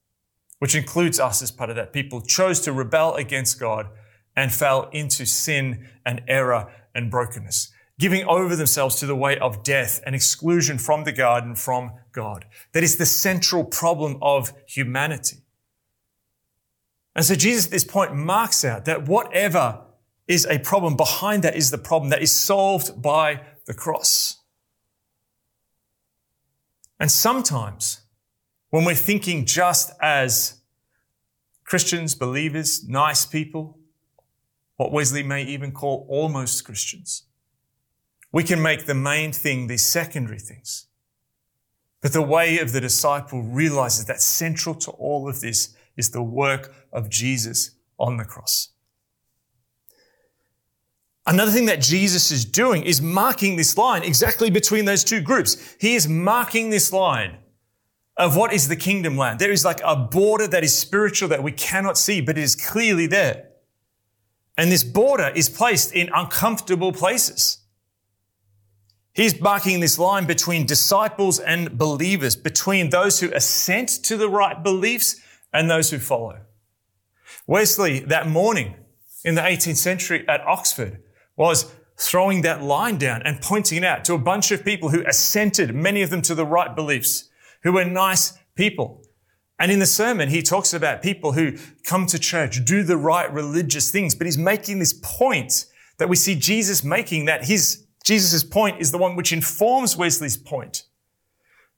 which 0.61 0.75
includes 0.75 1.21
us 1.21 1.43
as 1.43 1.51
part 1.51 1.69
of 1.69 1.77
that, 1.77 1.93
people 1.93 2.23
chose 2.23 2.61
to 2.61 2.73
rebel 2.73 3.15
against 3.17 3.61
God 3.61 3.89
and 4.37 4.53
fell 4.53 4.89
into 4.93 5.27
sin 5.27 5.89
and 6.05 6.23
error 6.29 6.73
and 6.95 7.11
brokenness, 7.11 7.73
giving 7.99 8.25
over 8.27 8.57
themselves 8.57 8.97
to 8.97 9.07
the 9.07 9.17
way 9.17 9.39
of 9.39 9.63
death 9.63 10.01
and 10.05 10.15
exclusion 10.15 10.79
from 10.79 11.05
the 11.05 11.13
garden 11.13 11.55
from 11.55 11.93
God. 12.13 12.45
That 12.73 12.83
is 12.83 12.97
the 12.97 13.07
central 13.07 13.65
problem 13.65 14.19
of 14.21 14.53
humanity. 14.67 15.39
And 17.15 17.25
so 17.25 17.35
Jesus 17.35 17.67
at 17.67 17.71
this 17.71 17.85
point 17.85 18.15
marks 18.15 18.65
out 18.65 18.87
that 18.87 19.07
whatever 19.09 19.83
is 20.27 20.47
a 20.47 20.59
problem 20.59 20.97
behind 20.97 21.45
that 21.45 21.55
is 21.55 21.71
the 21.71 21.79
problem 21.79 22.11
that 22.11 22.23
is 22.23 22.33
solved 22.33 23.01
by 23.01 23.43
the 23.67 23.75
cross. 23.75 24.41
And 26.99 27.11
sometimes 27.11 28.01
when 28.71 28.85
we're 28.85 28.95
thinking 28.95 29.45
just 29.45 29.93
as 30.01 30.61
Christians, 31.65 32.15
believers, 32.15 32.89
nice 32.89 33.25
people, 33.25 33.79
what 34.77 34.93
Wesley 34.93 35.23
may 35.23 35.43
even 35.45 35.73
call 35.73 36.07
almost 36.09 36.65
Christians. 36.65 37.25
We 38.33 38.43
can 38.43 38.61
make 38.61 38.87
the 38.87 38.95
main 38.95 39.33
thing 39.33 39.67
these 39.67 39.87
secondary 39.87 40.41
things. 40.41 40.87
But 42.01 42.13
the 42.13 42.23
way 42.23 42.59
of 42.59 42.73
the 42.73 42.81
disciple 42.81 43.43
realizes 43.43 44.07
that 44.07 44.21
central 44.21 44.75
to 44.75 44.91
all 44.91 45.29
of 45.29 45.41
this 45.41 45.75
is 45.97 46.11
the 46.11 46.23
work 46.23 46.75
of 46.93 47.09
Jesus 47.09 47.71
on 47.99 48.17
the 48.17 48.25
cross. 48.25 48.71
Another 51.27 51.53
thing 51.53 51.67
that 51.67 51.81
Jesus 51.81 52.31
is 52.31 52.45
doing 52.45 52.83
is 52.83 53.01
marking 53.01 53.57
this 53.57 53.79
line 53.79 54.03
exactly 54.03 54.51
between 54.51 54.85
those 54.85 55.05
two 55.05 55.23
groups. 55.23 55.77
He 55.81 55.95
is 55.95 56.07
marking 56.07 56.69
this 56.69 56.93
line 56.93 57.39
of 58.17 58.37
what 58.37 58.53
is 58.53 58.69
the 58.69 58.77
kingdom 58.77 59.17
land. 59.17 59.39
There 59.39 59.51
is 59.51 59.65
like 59.65 59.81
a 59.83 59.97
border 59.97 60.47
that 60.49 60.63
is 60.63 60.77
spiritual 60.77 61.29
that 61.31 61.43
we 61.43 61.53
cannot 61.53 61.97
see, 61.97 62.21
but 62.21 62.37
it 62.37 62.43
is 62.43 62.55
clearly 62.55 63.07
there. 63.07 63.49
And 64.57 64.71
this 64.71 64.85
border 64.85 65.33
is 65.35 65.49
placed 65.49 65.93
in 65.93 66.11
uncomfortable 66.15 66.93
places. 66.93 67.59
He's 69.13 69.41
marking 69.41 69.79
this 69.81 69.99
line 69.99 70.27
between 70.27 70.67
disciples 70.67 71.39
and 71.39 71.79
believers, 71.79 72.35
between 72.35 72.91
those 72.91 73.21
who 73.21 73.33
assent 73.33 73.89
to 74.05 74.17
the 74.17 74.29
right 74.29 74.61
beliefs 74.63 75.21
and 75.53 75.71
those 75.71 75.91
who 75.91 75.99
follow. 75.99 76.41
Wesley, 77.47 78.01
that 78.01 78.29
morning 78.29 78.75
in 79.25 79.37
the 79.37 79.41
18th 79.41 79.77
century 79.77 80.25
at 80.29 80.41
Oxford, 80.41 81.01
was 81.37 81.73
throwing 81.97 82.43
that 82.43 82.63
line 82.63 82.99
down 82.99 83.23
and 83.23 83.41
pointing 83.41 83.79
it 83.79 83.85
out 83.85 84.05
to 84.05 84.15
a 84.15 84.19
bunch 84.19 84.51
of 84.51 84.65
people 84.65 84.89
who 84.89 85.05
assented, 85.07 85.73
many 85.75 86.03
of 86.03 86.11
them 86.11 86.23
to 86.23 86.35
the 86.35 86.47
right 86.47 86.75
beliefs, 86.75 87.29
who 87.63 87.73
were 87.73 87.85
nice 87.85 88.37
people. 88.57 89.04
And 89.59 89.71
in 89.71 89.79
the 89.79 89.87
sermon, 89.87 90.29
he 90.29 90.43
talks 90.43 90.75
about 90.75 91.03
people 91.03 91.33
who 91.33 91.57
come 91.85 92.07
to 92.07 92.19
church, 92.19 92.65
do 92.65 92.83
the 92.83 92.97
right 92.97 93.33
religious 93.33 93.91
things, 93.91 94.15
but 94.15 94.27
he's 94.27 94.39
making 94.39 94.81
this 94.81 94.93
point 94.93 95.67
that 95.99 96.09
we 96.09 96.17
see 96.17 96.35
Jesus 96.35 96.83
making 96.83 97.27
that 97.27 97.45
his, 97.45 97.87
Jesus' 98.03 98.43
point 98.43 98.81
is 98.81 98.91
the 98.91 98.99
one 98.99 99.15
which 99.15 99.33
informs 99.33 99.97
Wesley's 99.97 100.37
point. 100.37 100.85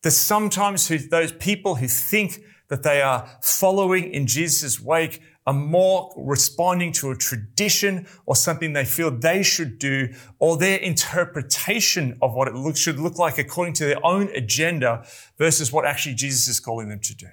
That 0.02 0.12
sometimes 0.12 0.88
who, 0.88 0.98
those 0.98 1.32
people 1.32 1.76
who 1.76 1.88
think 1.88 2.40
that 2.68 2.82
they 2.82 3.02
are 3.02 3.28
following 3.42 4.12
in 4.12 4.26
Jesus' 4.26 4.80
wake 4.80 5.20
are 5.46 5.54
more 5.54 6.12
responding 6.16 6.92
to 6.92 7.10
a 7.10 7.16
tradition 7.16 8.06
or 8.24 8.34
something 8.34 8.72
they 8.72 8.84
feel 8.84 9.10
they 9.10 9.42
should 9.42 9.78
do 9.78 10.08
or 10.38 10.56
their 10.56 10.78
interpretation 10.78 12.18
of 12.20 12.34
what 12.34 12.48
it 12.48 12.54
look, 12.54 12.76
should 12.76 12.98
look 12.98 13.18
like 13.18 13.38
according 13.38 13.74
to 13.74 13.84
their 13.84 14.04
own 14.04 14.28
agenda 14.34 15.06
versus 15.38 15.72
what 15.72 15.84
actually 15.84 16.14
Jesus 16.14 16.48
is 16.48 16.58
calling 16.58 16.88
them 16.88 17.00
to 17.00 17.14
do. 17.14 17.28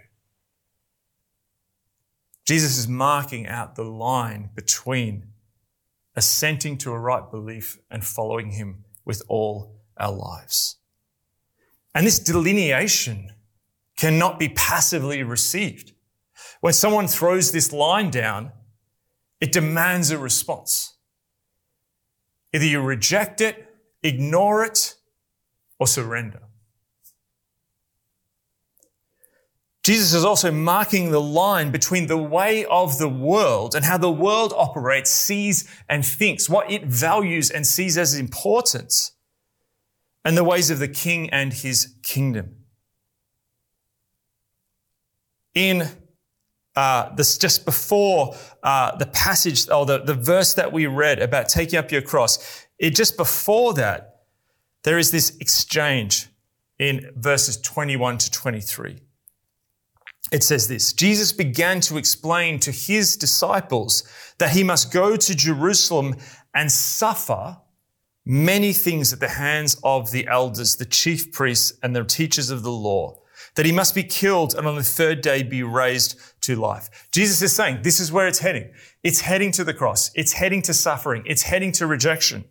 Jesus 2.46 2.78
is 2.78 2.88
marking 2.88 3.48
out 3.48 3.76
the 3.76 3.84
line 3.84 4.50
between 4.54 5.28
assenting 6.16 6.78
to 6.80 6.92
a 6.92 7.00
right 7.00 7.30
belief 7.32 7.80
and 7.90 8.04
following 8.04 8.52
him 8.52 8.86
with 9.06 9.22
all 9.28 9.80
our 9.98 10.12
lives. 10.12 10.78
And 11.96 12.06
this 12.06 12.20
delineation 12.20 13.34
cannot 13.96 14.40
be 14.40 14.50
passively 14.50 15.24
received. 15.24 15.94
When 16.62 16.74
someone 16.74 17.08
throws 17.08 17.52
this 17.52 17.72
line 17.72 18.10
down, 18.10 18.52
it 19.40 19.52
demands 19.52 20.10
a 20.12 20.18
response. 20.18 20.96
Either 22.54 22.66
you 22.66 22.82
reject 22.82 23.42
it, 23.42 23.76
ignore 24.02 24.64
it, 24.64 24.96
or 25.80 25.88
surrender. 25.88 26.42
Jesus 29.84 30.14
is 30.14 30.24
also 30.24 30.50
marking 30.50 31.12
the 31.12 31.20
line 31.20 31.70
between 31.70 32.08
the 32.08 32.18
way 32.18 32.64
of 32.66 32.98
the 32.98 33.10
world 33.10 33.76
and 33.76 33.84
how 33.84 33.98
the 33.98 34.12
world 34.12 34.54
operates, 34.56 35.12
sees 35.12 35.70
and 35.90 36.06
thinks, 36.06 36.50
what 36.50 36.72
it 36.72 36.86
values 36.86 37.52
and 37.52 37.68
sees 37.68 37.98
as 37.98 38.18
important, 38.18 39.12
and 40.24 40.38
the 40.38 40.44
ways 40.44 40.70
of 40.70 40.80
the 40.80 40.88
king 40.88 41.30
and 41.32 41.52
his 41.52 41.96
kingdom. 42.02 42.56
In 45.54 45.90
uh, 46.78 47.14
this 47.16 47.38
just 47.38 47.66
before 47.66 48.36
uh, 48.64 48.96
the 48.96 49.06
passage 49.08 49.70
or 49.70 49.86
the, 49.86 50.00
the 50.00 50.16
verse 50.16 50.54
that 50.54 50.72
we 50.72 50.88
read 50.88 51.22
about 51.22 51.50
taking 51.50 51.78
up 51.78 51.92
your 51.92 52.02
cross, 52.02 52.66
it 52.80 52.96
just 52.96 53.18
before 53.18 53.74
that, 53.74 54.22
there 54.84 54.98
is 54.98 55.12
this 55.12 55.36
exchange 55.42 56.28
in 56.80 57.12
verses 57.18 57.58
21 57.60 58.18
to 58.20 58.32
23. 58.32 59.02
It 60.34 60.44
says 60.44 60.68
this 60.68 60.92
Jesus 60.92 61.32
began 61.32 61.80
to 61.82 61.98
explain 61.98 62.60
to 62.62 62.72
his 62.72 63.16
disciples 63.16 64.04
that 64.40 64.52
he 64.52 64.64
must 64.64 64.92
go 64.92 65.16
to 65.16 65.36
Jerusalem 65.36 66.16
and 66.56 66.72
suffer 66.72 67.58
many 68.26 68.74
things 68.74 69.14
at 69.14 69.20
the 69.20 69.28
hands 69.28 69.80
of 69.84 70.12
the 70.12 70.28
elders, 70.28 70.76
the 70.76 70.86
chief 70.86 71.32
priests, 71.32 71.78
and 71.84 71.96
the 71.96 72.04
teachers 72.04 72.50
of 72.50 72.64
the 72.64 72.72
law 72.72 73.20
that 73.56 73.66
he 73.68 73.72
must 73.72 73.94
be 73.94 74.04
killed 74.04 74.56
and 74.56 74.66
on 74.66 74.76
the 74.76 74.84
third 74.84 75.22
day 75.22 75.44
be 75.44 75.62
raised 75.62 76.20
to 76.42 76.56
life. 76.56 77.08
Jesus 77.12 77.42
is 77.44 77.56
saying 77.56 77.84
this 77.84 78.00
is 78.00 78.12
where 78.12 78.28
it's 78.28 78.40
heading. 78.40 78.72
It's 79.04 79.22
heading 79.22 79.52
to 79.52 79.64
the 79.64 79.74
cross. 79.74 80.10
It's 80.16 80.34
heading 80.34 80.64
to 80.64 80.74
suffering. 80.74 81.22
It's 81.28 81.44
heading 81.44 81.72
to 81.74 81.86
rejection. 81.86 82.46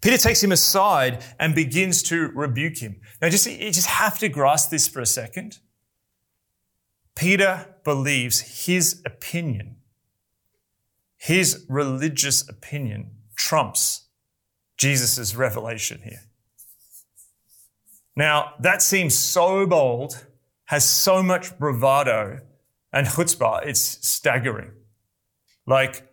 Peter 0.00 0.16
takes 0.16 0.42
him 0.42 0.52
aside 0.52 1.22
and 1.38 1.54
begins 1.54 2.02
to 2.04 2.28
rebuke 2.28 2.78
him. 2.78 3.00
Now 3.20 3.28
just, 3.28 3.46
you 3.46 3.70
just 3.70 3.86
have 3.86 4.18
to 4.20 4.28
grasp 4.30 4.70
this 4.70 4.88
for 4.88 5.00
a 5.00 5.06
second. 5.06 5.58
Peter 7.14 7.74
believes 7.84 8.64
his 8.66 9.02
opinion, 9.04 9.76
his 11.16 11.64
religious 11.68 12.48
opinion 12.48 13.10
trumps 13.36 14.06
Jesus' 14.76 15.34
revelation 15.34 16.00
here. 16.02 16.22
Now, 18.16 18.54
that 18.60 18.82
seems 18.82 19.16
so 19.16 19.66
bold, 19.66 20.26
has 20.66 20.84
so 20.88 21.22
much 21.22 21.58
bravado 21.58 22.40
and 22.92 23.06
chutzpah, 23.06 23.66
it's 23.66 23.80
staggering. 24.06 24.72
Like, 25.66 26.08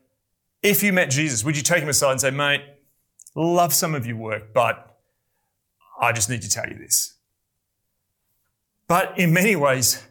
if 0.62 0.84
you 0.84 0.94
met 0.94 1.10
Jesus, 1.10 1.44
would 1.44 1.58
you 1.58 1.64
take 1.64 1.82
him 1.84 1.90
aside 1.90 2.12
and 2.12 2.22
say, 2.22 2.32
mate, 2.32 2.62
love 3.36 3.74
some 3.74 3.96
of 3.96 4.06
your 4.06 4.18
work, 4.18 4.54
but 4.54 4.98
I 6.00 6.12
just 6.12 6.30
need 6.30 6.42
to 6.44 6.50
tell 6.50 6.68
you 6.68 6.78
this. 6.78 7.16
But 8.88 9.18
in 9.20 9.34
many 9.34 9.56
ways, 9.56 10.04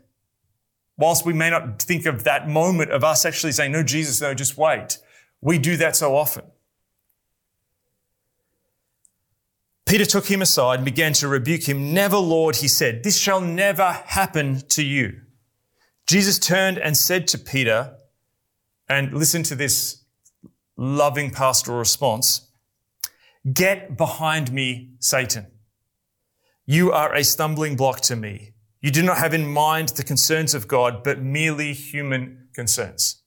whilst 0.98 1.24
we 1.24 1.32
may 1.32 1.48
not 1.48 1.80
think 1.80 2.04
of 2.04 2.24
that 2.24 2.48
moment 2.48 2.90
of 2.90 3.04
us 3.04 3.24
actually 3.24 3.52
saying, 3.52 3.72
no, 3.72 3.82
Jesus, 3.82 4.20
no, 4.20 4.34
just 4.34 4.58
wait, 4.58 4.98
we 5.40 5.58
do 5.58 5.76
that 5.78 5.96
so 5.96 6.16
often. 6.16 6.44
Peter 9.86 10.04
took 10.04 10.26
him 10.26 10.42
aside 10.42 10.80
and 10.80 10.84
began 10.84 11.14
to 11.14 11.28
rebuke 11.28 11.66
him. 11.66 11.94
Never, 11.94 12.18
Lord, 12.18 12.56
he 12.56 12.68
said, 12.68 13.04
this 13.04 13.16
shall 13.16 13.40
never 13.40 13.92
happen 14.04 14.60
to 14.68 14.84
you. 14.84 15.22
Jesus 16.06 16.38
turned 16.38 16.76
and 16.76 16.94
said 16.94 17.26
to 17.28 17.38
Peter, 17.38 17.94
and 18.88 19.12
listen 19.12 19.42
to 19.44 19.54
this 19.54 20.04
loving 20.76 21.30
pastoral 21.30 21.78
response 21.78 22.44
Get 23.50 23.96
behind 23.96 24.52
me, 24.52 24.90
Satan. 24.98 25.46
You 26.66 26.92
are 26.92 27.14
a 27.14 27.24
stumbling 27.24 27.76
block 27.76 28.00
to 28.02 28.16
me. 28.16 28.52
You 28.80 28.90
do 28.90 29.02
not 29.02 29.18
have 29.18 29.34
in 29.34 29.48
mind 29.48 29.90
the 29.90 30.04
concerns 30.04 30.54
of 30.54 30.68
God, 30.68 31.02
but 31.02 31.20
merely 31.20 31.72
human 31.72 32.48
concerns. 32.54 33.22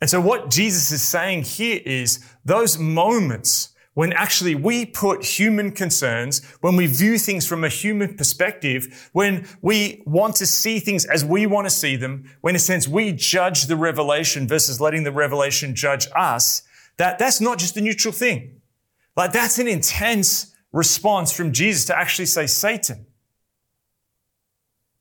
And 0.00 0.10
so 0.10 0.20
what 0.20 0.50
Jesus 0.50 0.90
is 0.90 1.00
saying 1.00 1.44
here 1.44 1.80
is 1.84 2.24
those 2.44 2.76
moments 2.76 3.72
when 3.94 4.12
actually 4.14 4.54
we 4.54 4.86
put 4.86 5.22
human 5.22 5.70
concerns, 5.70 6.42
when 6.60 6.76
we 6.76 6.86
view 6.86 7.18
things 7.18 7.46
from 7.46 7.62
a 7.62 7.68
human 7.68 8.16
perspective, 8.16 9.10
when 9.12 9.46
we 9.60 10.02
want 10.06 10.34
to 10.36 10.46
see 10.46 10.78
things 10.78 11.04
as 11.04 11.24
we 11.24 11.46
want 11.46 11.66
to 11.66 11.70
see 11.70 11.94
them, 11.96 12.24
when 12.40 12.52
in 12.52 12.56
a 12.56 12.58
sense 12.58 12.88
we 12.88 13.12
judge 13.12 13.66
the 13.66 13.76
revelation 13.76 14.48
versus 14.48 14.80
letting 14.80 15.04
the 15.04 15.12
revelation 15.12 15.74
judge 15.74 16.08
us, 16.16 16.62
that, 16.96 17.18
that's 17.18 17.40
not 17.40 17.58
just 17.58 17.76
a 17.76 17.80
neutral 17.80 18.12
thing. 18.12 18.60
Like 19.14 19.32
that's 19.32 19.58
an 19.58 19.68
intense 19.68 20.54
response 20.72 21.30
from 21.30 21.52
Jesus 21.52 21.84
to 21.86 21.96
actually 21.96 22.26
say, 22.26 22.46
Satan, 22.46 23.06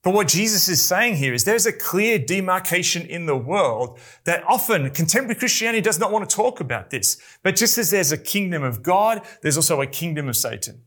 but 0.03 0.13
what 0.15 0.27
Jesus 0.27 0.67
is 0.67 0.81
saying 0.81 1.17
here 1.17 1.33
is 1.33 1.43
there's 1.43 1.67
a 1.67 1.73
clear 1.73 2.17
demarcation 2.17 3.05
in 3.05 3.27
the 3.27 3.37
world 3.37 3.99
that 4.23 4.43
often 4.47 4.89
contemporary 4.89 5.35
Christianity 5.35 5.81
does 5.81 5.99
not 5.99 6.11
want 6.11 6.27
to 6.27 6.35
talk 6.35 6.59
about 6.59 6.89
this. 6.89 7.21
But 7.43 7.55
just 7.55 7.77
as 7.77 7.91
there's 7.91 8.11
a 8.11 8.17
kingdom 8.17 8.63
of 8.63 8.81
God, 8.81 9.21
there's 9.41 9.57
also 9.57 9.79
a 9.79 9.87
kingdom 9.87 10.27
of 10.27 10.35
Satan. 10.35 10.81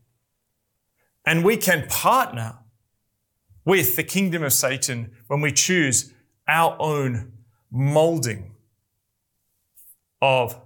And 1.25 1.45
we 1.45 1.55
can 1.55 1.87
partner 1.87 2.59
with 3.63 3.95
the 3.95 4.03
kingdom 4.03 4.43
of 4.43 4.51
Satan 4.51 5.11
when 5.27 5.39
we 5.39 5.51
choose 5.51 6.13
our 6.47 6.75
own 6.79 7.31
molding 7.71 8.51
of 10.21 10.59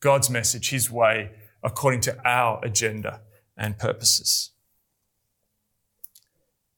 God's 0.00 0.28
message, 0.28 0.70
His 0.70 0.90
way, 0.90 1.30
according 1.62 2.02
to 2.02 2.28
our 2.28 2.60
agenda 2.62 3.22
and 3.56 3.78
purposes. 3.78 4.53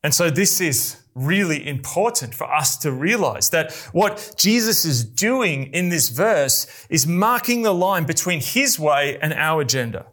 And 0.06 0.14
so 0.14 0.30
this 0.30 0.60
is 0.60 1.02
really 1.16 1.66
important 1.66 2.32
for 2.32 2.44
us 2.44 2.76
to 2.76 2.92
realize 2.92 3.50
that 3.50 3.72
what 3.90 4.34
Jesus 4.36 4.84
is 4.84 5.02
doing 5.02 5.64
in 5.72 5.88
this 5.88 6.10
verse 6.10 6.86
is 6.88 7.08
marking 7.08 7.62
the 7.62 7.74
line 7.74 8.04
between 8.04 8.40
his 8.40 8.78
way 8.78 9.18
and 9.20 9.32
our 9.32 9.62
agenda. 9.62 10.06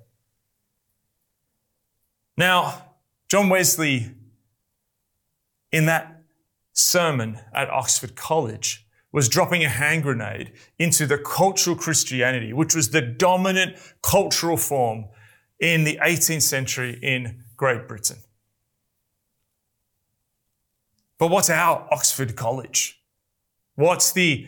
Now, 2.36 2.86
John 3.29 3.49
Wesley, 3.49 4.10
in 5.71 5.86
that 5.86 6.23
sermon 6.71 7.38
at 7.53 7.69
Oxford 7.69 8.15
College, 8.15 8.88
was 9.12 9.29
dropping 9.29 9.63
a 9.63 9.69
hand 9.69 10.01
grenade 10.01 10.53
into 10.79 11.06
the 11.06 11.19
cultural 11.19 11.75
Christianity, 11.75 12.51
which 12.51 12.73
was 12.73 12.89
the 12.89 13.01
dominant 13.03 13.77
cultural 14.01 14.58
form 14.58 15.06
in 15.60 15.84
the 15.84 15.99
18th 16.01 16.41
century 16.41 16.97
in 16.99 17.43
Great 17.56 17.88
Britain. 17.88 18.17
But 21.24 21.32
what's 21.32 21.50
our 21.50 21.88
Oxford 21.90 22.36
College? 22.36 23.02
What's 23.76 24.12
the 24.12 24.46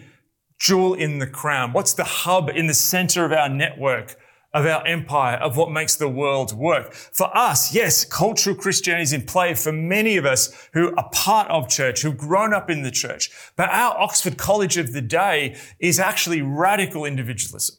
jewel 0.59 0.93
in 0.93 1.19
the 1.19 1.25
crown? 1.25 1.71
What's 1.71 1.93
the 1.93 2.03
hub 2.03 2.49
in 2.49 2.67
the 2.67 2.73
center 2.73 3.23
of 3.23 3.31
our 3.31 3.47
network, 3.47 4.17
of 4.53 4.65
our 4.65 4.85
empire, 4.85 5.37
of 5.37 5.55
what 5.55 5.71
makes 5.71 5.95
the 5.95 6.09
world 6.09 6.51
work? 6.51 6.93
For 6.93 7.29
us, 7.33 7.73
yes, 7.73 8.03
cultural 8.03 8.57
Christianity 8.57 9.03
is 9.03 9.13
in 9.13 9.21
play 9.21 9.53
for 9.53 9.71
many 9.71 10.17
of 10.17 10.25
us 10.25 10.53
who 10.73 10.93
are 10.97 11.09
part 11.13 11.49
of 11.49 11.69
church, 11.69 12.01
who've 12.01 12.17
grown 12.17 12.53
up 12.53 12.69
in 12.69 12.81
the 12.81 12.91
church. 12.91 13.31
But 13.55 13.69
our 13.69 13.97
Oxford 13.97 14.37
College 14.37 14.75
of 14.75 14.91
the 14.91 14.99
day 15.01 15.55
is 15.79 15.97
actually 15.97 16.41
radical 16.41 17.05
individualism. 17.05 17.77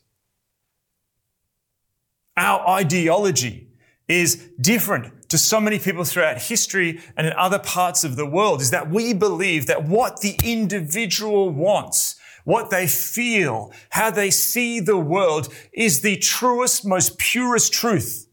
Our 2.34 2.66
ideology 2.66 3.68
is 4.08 4.36
different 4.58 5.15
to 5.28 5.38
so 5.38 5.60
many 5.60 5.78
people 5.78 6.04
throughout 6.04 6.38
history 6.38 7.00
and 7.16 7.26
in 7.26 7.32
other 7.34 7.58
parts 7.58 8.04
of 8.04 8.16
the 8.16 8.26
world 8.26 8.60
is 8.60 8.70
that 8.70 8.90
we 8.90 9.12
believe 9.12 9.66
that 9.66 9.84
what 9.84 10.20
the 10.20 10.38
individual 10.44 11.50
wants, 11.50 12.16
what 12.44 12.70
they 12.70 12.86
feel, 12.86 13.72
how 13.90 14.10
they 14.10 14.30
see 14.30 14.78
the 14.78 14.96
world 14.96 15.52
is 15.72 16.02
the 16.02 16.16
truest, 16.16 16.86
most 16.86 17.18
purest 17.18 17.72
truth. 17.72 18.28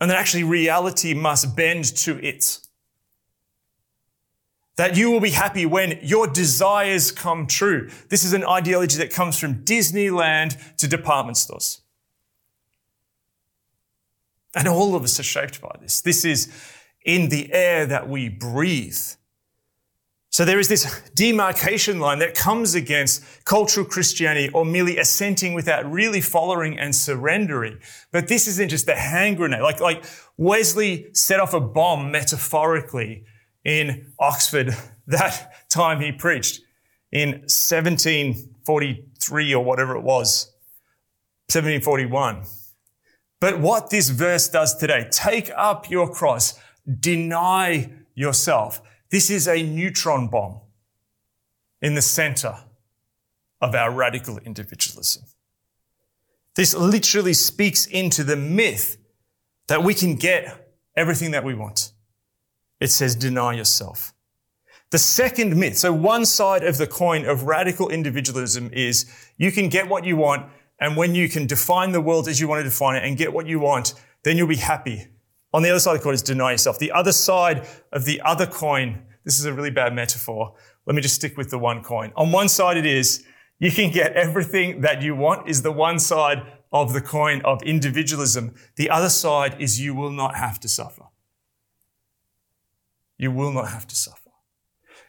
And 0.00 0.10
that 0.10 0.18
actually 0.18 0.44
reality 0.44 1.14
must 1.14 1.56
bend 1.56 1.84
to 1.96 2.18
it. 2.22 2.58
That 4.76 4.96
you 4.96 5.10
will 5.10 5.20
be 5.20 5.30
happy 5.30 5.64
when 5.66 6.00
your 6.02 6.26
desires 6.26 7.12
come 7.12 7.46
true. 7.46 7.88
This 8.08 8.24
is 8.24 8.32
an 8.32 8.44
ideology 8.44 8.98
that 8.98 9.12
comes 9.12 9.38
from 9.38 9.64
Disneyland 9.64 10.76
to 10.78 10.88
department 10.88 11.36
stores. 11.36 11.80
And 14.54 14.68
all 14.68 14.94
of 14.94 15.02
us 15.02 15.18
are 15.18 15.24
shaped 15.24 15.60
by 15.60 15.76
this. 15.80 16.00
This 16.00 16.24
is 16.24 16.52
in 17.04 17.28
the 17.28 17.52
air 17.52 17.86
that 17.86 18.08
we 18.08 18.28
breathe. 18.28 18.98
So 20.30 20.44
there 20.44 20.58
is 20.58 20.66
this 20.66 21.00
demarcation 21.14 22.00
line 22.00 22.18
that 22.18 22.34
comes 22.34 22.74
against 22.74 23.22
cultural 23.44 23.86
Christianity 23.86 24.52
or 24.52 24.64
merely 24.64 24.98
assenting 24.98 25.54
without 25.54 25.88
really 25.88 26.20
following 26.20 26.76
and 26.76 26.92
surrendering. 26.92 27.78
But 28.10 28.26
this 28.26 28.48
isn't 28.48 28.70
just 28.70 28.88
a 28.88 28.96
hand 28.96 29.36
grenade. 29.36 29.62
Like, 29.62 29.80
like 29.80 30.04
Wesley 30.36 31.06
set 31.12 31.38
off 31.38 31.54
a 31.54 31.60
bomb 31.60 32.10
metaphorically 32.10 33.26
in 33.64 34.12
Oxford 34.18 34.76
that 35.06 35.68
time 35.68 36.00
he 36.00 36.10
preached 36.10 36.62
in 37.12 37.42
1743 37.42 39.54
or 39.54 39.64
whatever 39.64 39.96
it 39.96 40.02
was, 40.02 40.50
1741. 41.52 42.42
But 43.44 43.60
what 43.60 43.90
this 43.90 44.08
verse 44.08 44.48
does 44.48 44.74
today, 44.74 45.06
take 45.10 45.50
up 45.54 45.90
your 45.90 46.10
cross, 46.10 46.58
deny 46.98 47.90
yourself. 48.14 48.80
This 49.10 49.28
is 49.28 49.46
a 49.46 49.62
neutron 49.62 50.28
bomb 50.28 50.62
in 51.82 51.92
the 51.92 52.00
center 52.00 52.56
of 53.60 53.74
our 53.74 53.90
radical 53.90 54.38
individualism. 54.38 55.24
This 56.56 56.74
literally 56.74 57.34
speaks 57.34 57.84
into 57.84 58.24
the 58.24 58.34
myth 58.34 58.96
that 59.66 59.84
we 59.84 59.92
can 59.92 60.14
get 60.14 60.72
everything 60.96 61.32
that 61.32 61.44
we 61.44 61.52
want. 61.52 61.92
It 62.80 62.88
says, 62.88 63.14
deny 63.14 63.52
yourself. 63.52 64.14
The 64.90 64.96
second 64.96 65.54
myth, 65.54 65.76
so 65.76 65.92
one 65.92 66.24
side 66.24 66.64
of 66.64 66.78
the 66.78 66.86
coin 66.86 67.26
of 67.26 67.42
radical 67.42 67.90
individualism 67.90 68.70
is 68.72 69.04
you 69.36 69.52
can 69.52 69.68
get 69.68 69.86
what 69.86 70.06
you 70.06 70.16
want 70.16 70.50
and 70.80 70.96
when 70.96 71.14
you 71.14 71.28
can 71.28 71.46
define 71.46 71.92
the 71.92 72.00
world 72.00 72.28
as 72.28 72.40
you 72.40 72.48
want 72.48 72.60
to 72.60 72.64
define 72.64 72.96
it 72.96 73.04
and 73.04 73.16
get 73.16 73.32
what 73.32 73.46
you 73.46 73.60
want, 73.60 73.94
then 74.22 74.36
you'll 74.36 74.48
be 74.48 74.56
happy. 74.56 75.06
On 75.52 75.62
the 75.62 75.70
other 75.70 75.78
side 75.78 75.92
of 75.92 75.98
the 75.98 76.04
coin 76.04 76.14
is 76.14 76.22
deny 76.22 76.50
yourself. 76.50 76.78
The 76.78 76.92
other 76.92 77.12
side 77.12 77.66
of 77.92 78.04
the 78.04 78.20
other 78.22 78.46
coin, 78.46 79.02
this 79.24 79.38
is 79.38 79.44
a 79.44 79.52
really 79.52 79.70
bad 79.70 79.94
metaphor. 79.94 80.54
Let 80.86 80.96
me 80.96 81.02
just 81.02 81.14
stick 81.14 81.36
with 81.36 81.50
the 81.50 81.58
one 81.58 81.82
coin. 81.82 82.12
On 82.16 82.32
one 82.32 82.48
side 82.48 82.76
it 82.76 82.86
is, 82.86 83.24
you 83.60 83.70
can 83.70 83.92
get 83.92 84.14
everything 84.14 84.80
that 84.80 85.00
you 85.00 85.14
want 85.14 85.48
is 85.48 85.62
the 85.62 85.72
one 85.72 85.98
side 85.98 86.42
of 86.72 86.92
the 86.92 87.00
coin 87.00 87.40
of 87.42 87.62
individualism. 87.62 88.54
The 88.74 88.90
other 88.90 89.08
side 89.08 89.60
is 89.60 89.80
you 89.80 89.94
will 89.94 90.10
not 90.10 90.34
have 90.34 90.58
to 90.60 90.68
suffer. 90.68 91.04
You 93.16 93.30
will 93.30 93.52
not 93.52 93.68
have 93.68 93.86
to 93.86 93.94
suffer. 93.94 94.30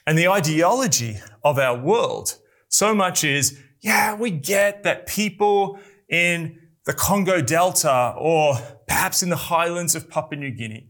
And 0.05 0.17
the 0.17 0.27
ideology 0.27 1.17
of 1.43 1.57
our 1.57 1.75
world 1.75 2.37
so 2.69 2.93
much 2.93 3.23
is 3.23 3.59
yeah, 3.85 4.15
we 4.15 4.31
get 4.31 4.81
that 4.81 5.05
people 5.05 5.77
in 6.09 6.59
the 6.85 6.93
Congo 6.93 7.39
Delta 7.39 8.15
or 8.17 8.55
perhaps 8.87 9.21
in 9.21 9.29
the 9.29 9.35
highlands 9.35 9.93
of 9.93 10.09
Papua 10.09 10.39
New 10.39 10.49
Guinea 10.49 10.87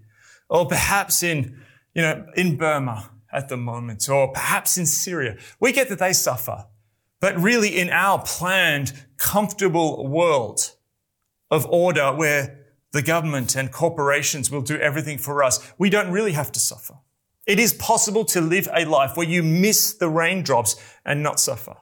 or 0.50 0.66
perhaps 0.66 1.22
in, 1.22 1.62
you 1.94 2.02
know, 2.02 2.26
in 2.38 2.56
Burma 2.56 3.12
at 3.34 3.50
the 3.50 3.58
moment 3.58 4.08
or 4.08 4.32
perhaps 4.32 4.78
in 4.78 4.86
Syria, 4.86 5.36
we 5.60 5.74
get 5.74 5.90
that 5.90 6.00
they 6.00 6.14
suffer. 6.14 6.68
But 7.20 7.38
really 7.38 7.78
in 7.78 7.90
our 7.90 8.24
planned, 8.24 8.94
comfortable 9.18 10.08
world 10.08 10.72
of 11.52 11.66
order 11.66 12.14
where 12.16 12.62
the 12.94 13.02
government 13.02 13.58
and 13.58 13.74
corporations 13.74 14.50
will 14.50 14.62
do 14.62 14.80
everything 14.80 15.18
for 15.18 15.44
us, 15.44 15.60
we 15.78 15.90
don't 15.90 16.12
really 16.12 16.32
have 16.32 16.52
to 16.54 16.62
suffer. 16.62 16.96
It 17.46 17.60
is 17.60 17.74
possible 17.74 18.24
to 18.26 18.40
live 18.40 18.70
a 18.74 18.86
life 18.86 19.18
where 19.18 19.28
you 19.28 19.44
miss 19.44 19.94
the 19.96 20.08
raindrops 20.08 20.78
and 21.04 21.22
not 21.22 21.42
suffer. 21.42 21.76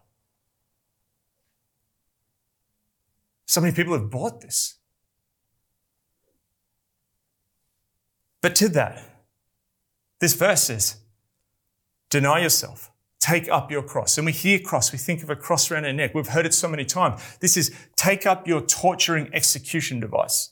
So 3.46 3.62
many 3.62 3.74
people 3.74 3.94
have 3.94 4.10
bought 4.10 4.42
this. 4.42 4.78
But 8.42 8.56
to 8.56 8.70
that, 8.70 9.02
this 10.20 10.34
verse 10.34 10.64
says, 10.64 10.98
deny 12.10 12.42
yourself, 12.42 12.92
take 13.20 13.48
up 13.50 13.72
your 13.72 13.84
cross. 13.84 14.18
And 14.18 14.26
we 14.26 14.34
hear 14.34 14.60
cross, 14.60 14.92
we 14.92 14.98
think 14.98 15.24
of 15.24 15.30
a 15.30 15.36
cross 15.36 15.72
around 15.72 15.86
our 15.86 15.94
neck. 15.94 16.14
We've 16.14 16.28
heard 16.28 16.46
it 16.46 16.54
so 16.54 16.68
many 16.68 16.84
times. 16.84 17.22
This 17.40 17.56
is 17.56 17.74
take 17.96 18.26
up 18.26 18.48
your 18.48 18.62
torturing 18.62 19.30
execution 19.34 20.00
device 20.00 20.52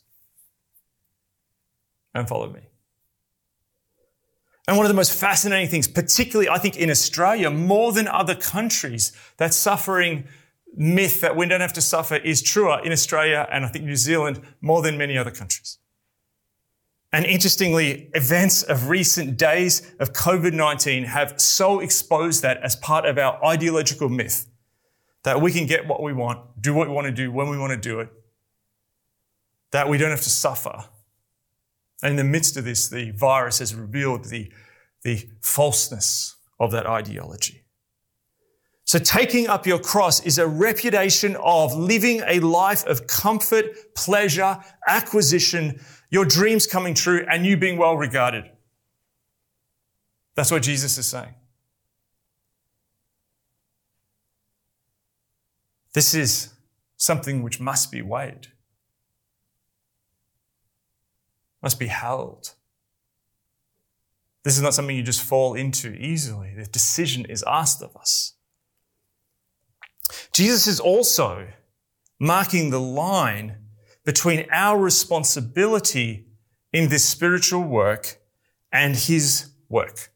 and 2.13 2.27
follow 2.27 2.49
me. 2.49 2.61
And 4.67 4.77
one 4.77 4.85
of 4.85 4.89
the 4.89 4.95
most 4.95 5.11
fascinating 5.11 5.69
things, 5.69 5.87
particularly 5.87 6.47
I 6.47 6.57
think 6.57 6.77
in 6.77 6.89
Australia, 6.89 7.49
more 7.49 7.91
than 7.91 8.07
other 8.07 8.35
countries, 8.35 9.11
that 9.37 9.53
suffering 9.53 10.25
myth 10.75 11.21
that 11.21 11.35
we 11.35 11.47
don't 11.47 11.61
have 11.61 11.73
to 11.73 11.81
suffer 11.81 12.15
is 12.15 12.41
truer 12.41 12.79
in 12.83 12.91
Australia 12.91 13.47
and 13.51 13.65
I 13.65 13.67
think 13.67 13.85
New 13.85 13.95
Zealand 13.95 14.41
more 14.61 14.81
than 14.81 14.97
many 14.97 15.17
other 15.17 15.31
countries. 15.31 15.77
And 17.13 17.25
interestingly, 17.25 18.09
events 18.13 18.63
of 18.63 18.87
recent 18.87 19.37
days 19.37 19.91
of 19.99 20.13
COVID-19 20.13 21.05
have 21.05 21.39
so 21.41 21.81
exposed 21.81 22.41
that 22.41 22.57
as 22.63 22.77
part 22.77 23.05
of 23.05 23.17
our 23.17 23.43
ideological 23.43 24.07
myth 24.07 24.47
that 25.23 25.41
we 25.41 25.51
can 25.51 25.65
get 25.65 25.87
what 25.87 26.01
we 26.01 26.13
want, 26.13 26.61
do 26.61 26.73
what 26.73 26.87
we 26.87 26.93
want 26.93 27.07
to 27.07 27.11
do 27.11 27.31
when 27.31 27.49
we 27.49 27.57
want 27.57 27.71
to 27.71 27.77
do 27.77 27.99
it, 27.99 28.09
that 29.71 29.89
we 29.89 29.97
don't 29.97 30.09
have 30.09 30.21
to 30.21 30.29
suffer. 30.29 30.85
And 32.01 32.11
in 32.11 32.15
the 32.15 32.23
midst 32.23 32.55
of 32.55 32.63
this, 32.63 32.87
the 32.87 33.11
virus 33.11 33.59
has 33.59 33.75
revealed 33.75 34.25
the, 34.25 34.51
the 35.03 35.29
falseness 35.41 36.37
of 36.59 36.71
that 36.71 36.85
ideology. 36.85 37.60
So 38.91 38.99
taking 38.99 39.47
up 39.47 39.65
your 39.65 39.79
cross 39.79 40.21
is 40.25 40.37
a 40.37 40.45
reputation 40.45 41.37
of 41.37 41.73
living 41.73 42.21
a 42.27 42.41
life 42.41 42.85
of 42.85 43.07
comfort, 43.07 43.95
pleasure, 43.95 44.59
acquisition, 44.85 45.79
your 46.09 46.25
dreams 46.25 46.67
coming 46.67 46.93
true, 46.93 47.25
and 47.31 47.45
you 47.45 47.55
being 47.55 47.77
well 47.77 47.95
regarded. 47.95 48.51
That's 50.35 50.51
what 50.51 50.63
Jesus 50.63 50.97
is 50.97 51.05
saying. 51.05 51.33
This 55.93 56.13
is 56.13 56.49
something 56.97 57.43
which 57.43 57.61
must 57.61 57.93
be 57.93 58.01
weighed, 58.01 58.47
must 61.63 61.79
be 61.79 61.87
held. 61.87 62.55
This 64.43 64.57
is 64.57 64.61
not 64.61 64.73
something 64.73 64.97
you 64.97 65.01
just 65.01 65.23
fall 65.23 65.53
into 65.53 65.93
easily. 65.93 66.53
The 66.53 66.65
decision 66.65 67.23
is 67.23 67.41
asked 67.47 67.81
of 67.81 67.95
us. 67.95 68.33
Jesus 70.33 70.67
is 70.67 70.79
also 70.79 71.47
marking 72.19 72.69
the 72.69 72.79
line 72.79 73.57
between 74.05 74.45
our 74.51 74.79
responsibility 74.79 76.27
in 76.73 76.89
this 76.89 77.07
spiritual 77.07 77.63
work 77.63 78.19
and 78.71 78.95
his 78.95 79.51
work. 79.69 80.11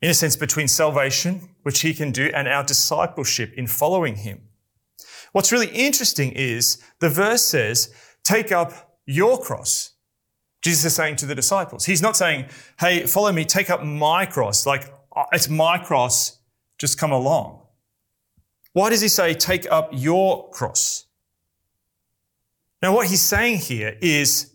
In 0.00 0.10
a 0.10 0.14
sense, 0.14 0.34
between 0.36 0.68
salvation, 0.68 1.50
which 1.62 1.80
he 1.80 1.94
can 1.94 2.10
do, 2.10 2.30
and 2.34 2.48
our 2.48 2.64
discipleship 2.64 3.52
in 3.54 3.66
following 3.66 4.16
him. 4.16 4.48
What's 5.32 5.52
really 5.52 5.68
interesting 5.68 6.32
is 6.32 6.82
the 6.98 7.08
verse 7.08 7.44
says, 7.44 7.94
take 8.24 8.50
up 8.50 8.98
your 9.06 9.40
cross. 9.40 9.94
Jesus 10.60 10.84
is 10.84 10.94
saying 10.94 11.16
to 11.16 11.26
the 11.26 11.34
disciples. 11.34 11.86
He's 11.86 12.02
not 12.02 12.16
saying, 12.16 12.46
hey, 12.78 13.06
follow 13.06 13.32
me, 13.32 13.44
take 13.44 13.70
up 13.70 13.84
my 13.84 14.26
cross. 14.26 14.66
Like, 14.66 14.92
uh, 15.14 15.24
it's 15.32 15.48
my 15.48 15.78
cross 15.78 16.38
just 16.78 16.98
come 16.98 17.12
along. 17.12 17.61
Why 18.72 18.90
does 18.90 19.00
he 19.00 19.08
say, 19.08 19.34
take 19.34 19.70
up 19.70 19.90
your 19.92 20.48
cross? 20.50 21.06
Now, 22.80 22.94
what 22.94 23.08
he's 23.08 23.22
saying 23.22 23.58
here 23.58 23.96
is 24.00 24.52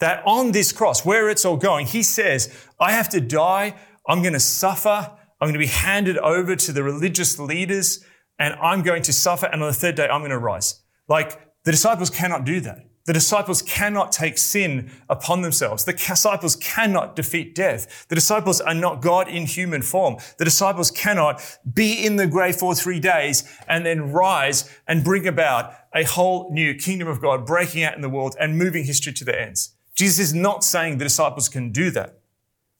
that 0.00 0.22
on 0.26 0.52
this 0.52 0.72
cross, 0.72 1.04
where 1.04 1.28
it's 1.28 1.44
all 1.44 1.56
going, 1.56 1.86
he 1.86 2.02
says, 2.02 2.52
I 2.80 2.92
have 2.92 3.08
to 3.10 3.20
die. 3.20 3.76
I'm 4.06 4.22
going 4.22 4.32
to 4.32 4.40
suffer. 4.40 5.10
I'm 5.40 5.46
going 5.46 5.52
to 5.52 5.58
be 5.58 5.66
handed 5.66 6.18
over 6.18 6.56
to 6.56 6.72
the 6.72 6.82
religious 6.82 7.38
leaders 7.38 8.04
and 8.38 8.54
I'm 8.54 8.82
going 8.82 9.02
to 9.02 9.12
suffer. 9.12 9.46
And 9.46 9.62
on 9.62 9.68
the 9.68 9.74
third 9.74 9.94
day, 9.94 10.08
I'm 10.08 10.20
going 10.20 10.30
to 10.30 10.38
rise. 10.38 10.80
Like 11.08 11.40
the 11.64 11.70
disciples 11.70 12.10
cannot 12.10 12.44
do 12.44 12.60
that. 12.60 12.78
The 13.08 13.14
disciples 13.14 13.62
cannot 13.62 14.12
take 14.12 14.36
sin 14.36 14.90
upon 15.08 15.40
themselves. 15.40 15.82
The 15.82 15.94
disciples 15.94 16.56
cannot 16.56 17.16
defeat 17.16 17.54
death. 17.54 18.06
The 18.08 18.14
disciples 18.14 18.60
are 18.60 18.74
not 18.74 19.00
God 19.00 19.28
in 19.28 19.46
human 19.46 19.80
form. 19.80 20.18
The 20.36 20.44
disciples 20.44 20.90
cannot 20.90 21.40
be 21.72 22.04
in 22.04 22.16
the 22.16 22.26
grave 22.26 22.56
for 22.56 22.74
three 22.74 23.00
days 23.00 23.50
and 23.66 23.86
then 23.86 24.12
rise 24.12 24.68
and 24.86 25.02
bring 25.02 25.26
about 25.26 25.72
a 25.94 26.04
whole 26.04 26.52
new 26.52 26.74
kingdom 26.74 27.08
of 27.08 27.22
God 27.22 27.46
breaking 27.46 27.82
out 27.82 27.94
in 27.94 28.02
the 28.02 28.10
world 28.10 28.36
and 28.38 28.58
moving 28.58 28.84
history 28.84 29.14
to 29.14 29.24
the 29.24 29.40
ends. 29.40 29.74
Jesus 29.94 30.18
is 30.18 30.34
not 30.34 30.62
saying 30.62 30.98
the 30.98 31.04
disciples 31.04 31.48
can 31.48 31.72
do 31.72 31.90
that. 31.92 32.18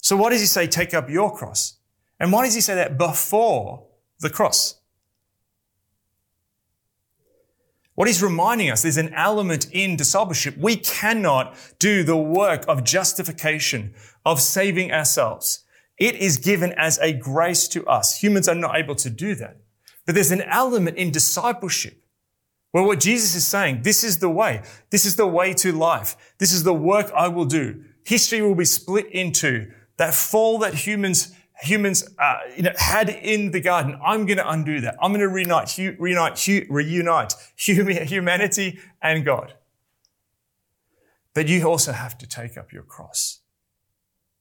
So 0.02 0.14
why 0.14 0.28
does 0.28 0.42
he 0.42 0.46
say 0.46 0.66
take 0.66 0.92
up 0.92 1.08
your 1.08 1.34
cross? 1.34 1.78
And 2.20 2.32
why 2.32 2.44
does 2.44 2.54
he 2.54 2.60
say 2.60 2.74
that 2.74 2.98
before 2.98 3.86
the 4.20 4.28
cross? 4.28 4.77
What 7.98 8.06
he's 8.06 8.22
reminding 8.22 8.70
us, 8.70 8.82
there's 8.82 8.96
an 8.96 9.12
element 9.12 9.72
in 9.72 9.96
discipleship. 9.96 10.56
We 10.56 10.76
cannot 10.76 11.56
do 11.80 12.04
the 12.04 12.16
work 12.16 12.64
of 12.68 12.84
justification, 12.84 13.92
of 14.24 14.40
saving 14.40 14.92
ourselves. 14.92 15.64
It 15.98 16.14
is 16.14 16.36
given 16.36 16.72
as 16.74 16.98
a 16.98 17.12
grace 17.12 17.66
to 17.66 17.84
us. 17.88 18.22
Humans 18.22 18.46
are 18.46 18.54
not 18.54 18.76
able 18.76 18.94
to 18.94 19.10
do 19.10 19.34
that. 19.34 19.56
But 20.06 20.14
there's 20.14 20.30
an 20.30 20.42
element 20.42 20.96
in 20.96 21.10
discipleship 21.10 22.00
where 22.70 22.84
what 22.84 23.00
Jesus 23.00 23.34
is 23.34 23.44
saying, 23.44 23.82
this 23.82 24.04
is 24.04 24.20
the 24.20 24.30
way. 24.30 24.62
This 24.90 25.04
is 25.04 25.16
the 25.16 25.26
way 25.26 25.52
to 25.54 25.72
life. 25.72 26.16
This 26.38 26.52
is 26.52 26.62
the 26.62 26.72
work 26.72 27.10
I 27.16 27.26
will 27.26 27.46
do. 27.46 27.82
History 28.04 28.40
will 28.40 28.54
be 28.54 28.64
split 28.64 29.10
into 29.10 29.72
that 29.96 30.14
fall 30.14 30.58
that 30.58 30.74
humans 30.74 31.32
humans 31.60 32.08
uh, 32.18 32.38
you 32.56 32.62
know, 32.62 32.72
had 32.76 33.08
in 33.08 33.50
the 33.50 33.60
garden. 33.60 33.98
I'm 34.04 34.26
going 34.26 34.38
to 34.38 34.48
undo 34.48 34.80
that. 34.80 34.96
I'm 35.02 35.10
going 35.10 35.20
to 35.20 35.28
reunite, 35.28 35.70
hu- 35.72 35.96
reunite, 35.98 36.38
hu- 36.38 36.66
reunite 36.68 37.32
humanity 37.56 38.78
and 39.02 39.24
God. 39.24 39.54
But 41.34 41.48
you 41.48 41.64
also 41.64 41.92
have 41.92 42.18
to 42.18 42.26
take 42.26 42.56
up 42.56 42.72
your 42.72 42.82
cross. 42.82 43.40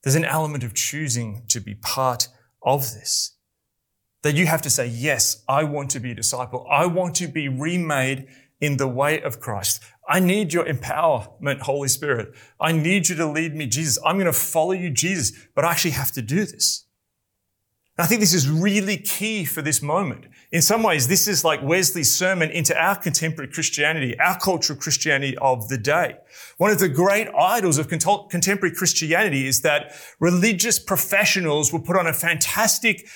There's 0.03 0.15
an 0.15 0.25
element 0.25 0.63
of 0.63 0.73
choosing 0.73 1.43
to 1.49 1.59
be 1.59 1.75
part 1.75 2.27
of 2.63 2.81
this. 2.93 3.33
That 4.23 4.35
you 4.35 4.47
have 4.47 4.61
to 4.63 4.69
say, 4.69 4.87
yes, 4.87 5.43
I 5.47 5.63
want 5.63 5.91
to 5.91 5.99
be 5.99 6.11
a 6.11 6.15
disciple. 6.15 6.65
I 6.69 6.85
want 6.85 7.15
to 7.15 7.27
be 7.27 7.47
remade 7.47 8.27
in 8.59 8.77
the 8.77 8.87
way 8.87 9.21
of 9.21 9.39
Christ. 9.39 9.83
I 10.09 10.19
need 10.19 10.53
your 10.53 10.65
empowerment, 10.65 11.61
Holy 11.61 11.87
Spirit. 11.87 12.33
I 12.59 12.71
need 12.71 13.09
you 13.09 13.15
to 13.15 13.27
lead 13.27 13.55
me, 13.55 13.67
Jesus. 13.67 13.99
I'm 14.03 14.15
going 14.15 14.25
to 14.25 14.33
follow 14.33 14.71
you, 14.71 14.89
Jesus, 14.89 15.31
but 15.53 15.65
I 15.65 15.71
actually 15.71 15.91
have 15.91 16.11
to 16.13 16.21
do 16.21 16.45
this. 16.45 16.85
I 17.99 18.05
think 18.05 18.21
this 18.21 18.33
is 18.33 18.47
really 18.47 18.97
key 18.97 19.43
for 19.43 19.63
this 19.63 19.81
moment. 19.81 20.25
In 20.51 20.61
some 20.61 20.83
ways, 20.83 21.07
this 21.07 21.27
is 21.27 21.43
like 21.43 21.63
Wesley's 21.63 22.13
sermon 22.13 22.51
into 22.51 22.79
our 22.79 22.95
contemporary 22.95 23.51
Christianity, 23.51 24.17
our 24.19 24.37
cultural 24.37 24.77
Christianity 24.77 25.35
of 25.39 25.67
the 25.67 25.79
day. 25.79 26.17
One 26.57 26.69
of 26.69 26.77
the 26.77 26.89
great 26.89 27.27
idols 27.35 27.79
of 27.79 27.87
contemporary 27.87 28.75
Christianity 28.75 29.47
is 29.47 29.61
that 29.61 29.93
religious 30.19 30.77
professionals 30.77 31.73
will 31.73 31.81
put 31.81 31.97
on 31.97 32.05
a 32.05 32.13
fantastic 32.13 33.07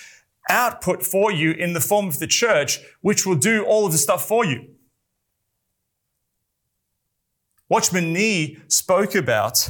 output 0.50 1.04
for 1.04 1.32
you 1.32 1.52
in 1.52 1.74
the 1.74 1.80
form 1.80 2.08
of 2.08 2.18
the 2.18 2.28
church, 2.28 2.80
which 3.02 3.24
will 3.24 3.36
do 3.36 3.64
all 3.64 3.86
of 3.86 3.92
the 3.92 4.00
stuff 4.00 4.28
for 4.28 4.44
you. 4.44 4.68
Watchman 7.70 8.12
Nee 8.12 8.58
spoke 8.68 9.14
about 9.14 9.70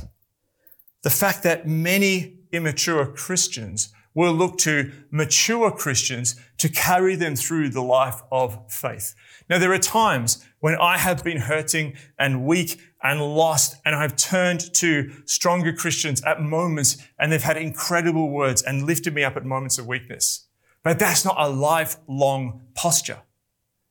the 1.03 1.09
fact 1.09 1.43
that 1.43 1.67
many 1.67 2.39
immature 2.53 3.05
Christians 3.05 3.93
will 4.13 4.33
look 4.33 4.57
to 4.59 4.91
mature 5.09 5.71
Christians 5.71 6.35
to 6.57 6.69
carry 6.69 7.15
them 7.15 7.35
through 7.35 7.69
the 7.69 7.81
life 7.81 8.21
of 8.31 8.71
faith. 8.71 9.15
Now, 9.49 9.57
there 9.57 9.71
are 9.71 9.79
times 9.79 10.45
when 10.59 10.75
I 10.75 10.97
have 10.97 11.23
been 11.23 11.37
hurting 11.37 11.95
and 12.19 12.45
weak 12.45 12.79
and 13.01 13.21
lost, 13.21 13.75
and 13.85 13.95
I've 13.95 14.15
turned 14.15 14.73
to 14.75 15.11
stronger 15.25 15.73
Christians 15.73 16.21
at 16.23 16.41
moments, 16.41 16.97
and 17.17 17.31
they've 17.31 17.41
had 17.41 17.57
incredible 17.57 18.29
words 18.29 18.61
and 18.61 18.83
lifted 18.83 19.13
me 19.13 19.23
up 19.23 19.37
at 19.37 19.45
moments 19.45 19.77
of 19.77 19.87
weakness. 19.87 20.47
But 20.83 20.99
that's 20.99 21.25
not 21.25 21.35
a 21.37 21.49
lifelong 21.49 22.61
posture. 22.75 23.19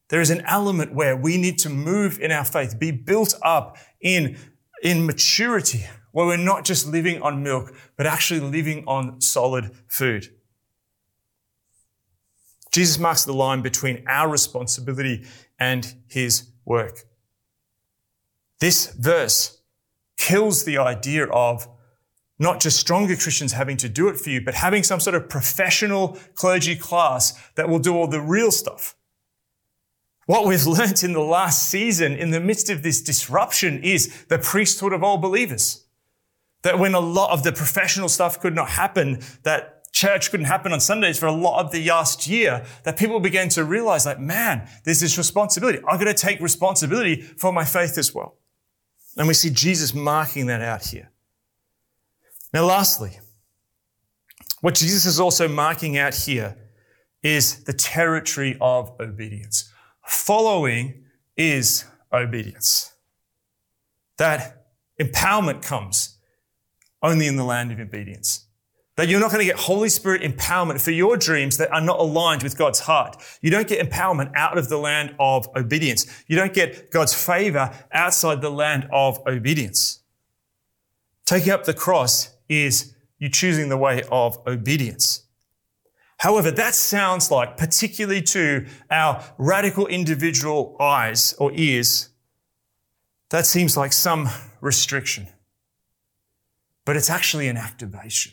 There 0.09 0.21
is 0.21 0.31
an 0.31 0.43
element 0.47 0.93
where 0.93 1.17
we 1.17 1.37
need 1.37 1.59
to 1.61 1.71
move 1.71 2.19
in 2.21 2.33
our 2.33 2.45
faith, 2.45 2.79
be 2.79 2.91
built 2.91 3.35
up 3.43 3.79
in, 4.01 4.37
in 4.83 5.07
maturity, 5.07 5.87
where 6.13 6.27
we're 6.27 6.37
not 6.37 6.65
just 6.65 6.87
living 6.87 7.23
on 7.23 7.43
milk, 7.43 7.75
but 7.97 8.07
actually 8.07 8.41
living 8.41 8.85
on 8.87 9.21
solid 9.21 9.71
food. 9.87 10.29
Jesus 12.71 12.99
marks 12.99 13.25
the 13.25 13.33
line 13.33 13.63
between 13.63 14.05
our 14.07 14.29
responsibility 14.29 15.25
and 15.59 15.95
his 16.07 16.51
work. 16.65 17.05
This 18.61 18.93
verse 18.93 19.61
kills 20.17 20.65
the 20.65 20.79
idea 20.79 21.27
of 21.27 21.69
not 22.39 22.61
just 22.61 22.79
stronger 22.79 23.17
Christians 23.17 23.53
having 23.53 23.77
to 23.79 23.89
do 23.89 24.09
it 24.09 24.17
for 24.17 24.31
you, 24.31 24.41
but 24.41 24.55
having 24.55 24.83
some 24.83 25.01
sort 25.01 25.15
of 25.15 25.29
professional 25.29 26.19
clergy 26.35 26.77
class 26.77 27.39
that 27.55 27.69
will 27.69 27.79
do 27.79 27.95
all 27.95 28.07
the 28.07 28.21
real 28.21 28.51
stuff. 28.51 28.97
What 30.27 30.47
we've 30.47 30.67
learnt 30.79 31.03
in 31.03 31.13
the 31.13 31.21
last 31.21 31.69
season 31.69 32.15
in 32.15 32.31
the 32.31 32.41
midst 32.41 32.71
of 32.71 32.83
this 32.83 33.03
disruption 33.03 33.83
is 33.83 34.25
the 34.25 34.39
priesthood 34.39 34.93
of 34.93 35.03
all 35.03 35.19
believers. 35.19 35.85
That 36.63 36.79
when 36.79 36.95
a 36.95 37.01
lot 37.01 37.31
of 37.31 37.43
the 37.43 37.53
professional 37.53 38.09
stuff 38.09 38.41
could 38.41 38.55
not 38.55 38.71
happen, 38.71 39.21
that 39.45 39.93
church 39.93 40.31
couldn't 40.31 40.47
happen 40.47 40.73
on 40.73 40.81
Sundays 40.81 41.19
for 41.19 41.27
a 41.27 41.33
lot 41.33 41.65
of 41.65 41.73
the 41.73 41.85
last 41.87 42.27
year, 42.27 42.65
that 42.85 42.99
people 42.99 43.21
began 43.21 43.49
to 43.51 43.65
realize 43.65 44.07
like, 44.07 44.21
man, 44.21 44.69
there's 44.85 45.01
this 45.01 45.19
responsibility. 45.19 45.79
I've 45.89 45.99
got 45.99 46.07
to 46.07 46.15
take 46.15 46.41
responsibility 46.41 47.21
for 47.23 47.53
my 47.53 47.65
faith 47.65 47.99
as 47.99 48.15
well. 48.15 48.37
And 49.17 49.27
we 49.27 49.35
see 49.35 49.51
Jesus 49.51 49.95
marking 49.95 50.47
that 50.47 50.61
out 50.61 50.87
here. 50.87 51.11
Now, 52.53 52.65
lastly, 52.65 53.19
what 54.61 54.75
Jesus 54.75 55.07
is 55.07 55.19
also 55.19 55.49
marking 55.49 55.97
out 55.99 56.15
here 56.15 56.57
is 57.23 57.65
the 57.65 57.73
territory 57.73 58.57
of 58.61 58.93
obedience. 59.01 59.73
Following 60.07 61.05
is 61.37 61.85
obedience. 62.13 62.93
That 64.17 64.67
empowerment 65.01 65.63
comes 65.63 66.19
only 67.03 67.27
in 67.27 67.37
the 67.37 67.45
land 67.45 67.73
of 67.73 67.81
obedience. 67.81 68.47
That 68.97 69.09
you're 69.09 69.21
not 69.21 69.31
going 69.31 69.41
to 69.41 69.47
get 69.47 69.57
Holy 69.57 69.89
Spirit 69.89 70.23
empowerment 70.23 70.81
for 70.81 70.91
your 70.91 71.17
dreams 71.17 71.57
that 71.57 71.73
are 71.73 71.81
not 71.81 71.99
aligned 71.99 72.43
with 72.43 72.59
God's 72.59 72.81
heart. 72.81 73.17
You 73.41 73.51
don't 73.51 73.67
get 73.67 73.89
empowerment 73.89 74.33
out 74.35 74.59
of 74.59 74.69
the 74.69 74.77
land 74.77 75.15
of 75.19 75.49
obedience. 75.57 76.07
You 76.27 76.37
don't 76.37 76.53
get 76.53 76.91
God's 76.91 77.15
favor 77.15 77.73
outside 77.93 78.43
the 78.43 78.51
land 78.51 78.89
of 78.93 79.21
obedience. 79.27 80.01
Taking 81.25 81.53
up 81.53 81.65
the 81.65 81.73
cross 81.73 82.37
is 82.49 82.95
you 83.19 83.31
choosing 83.31 83.69
the 83.69 83.79
way 83.79 84.03
of 84.11 84.37
obedience. 84.47 85.23
However, 86.19 86.51
that 86.51 86.75
sounds 86.75 87.31
like, 87.31 87.57
particularly 87.57 88.21
to 88.23 88.67
our 88.91 89.25
radical 89.39 89.87
individual 89.87 90.77
eyes 90.79 91.33
or 91.39 91.53
ears, 91.55 92.11
that 93.31 93.47
seems 93.47 93.77
like 93.77 93.95
some 93.95 94.29
restriction 94.61 95.29
but 96.91 96.97
it's 96.97 97.09
actually 97.09 97.47
an 97.47 97.57
activation. 97.57 98.33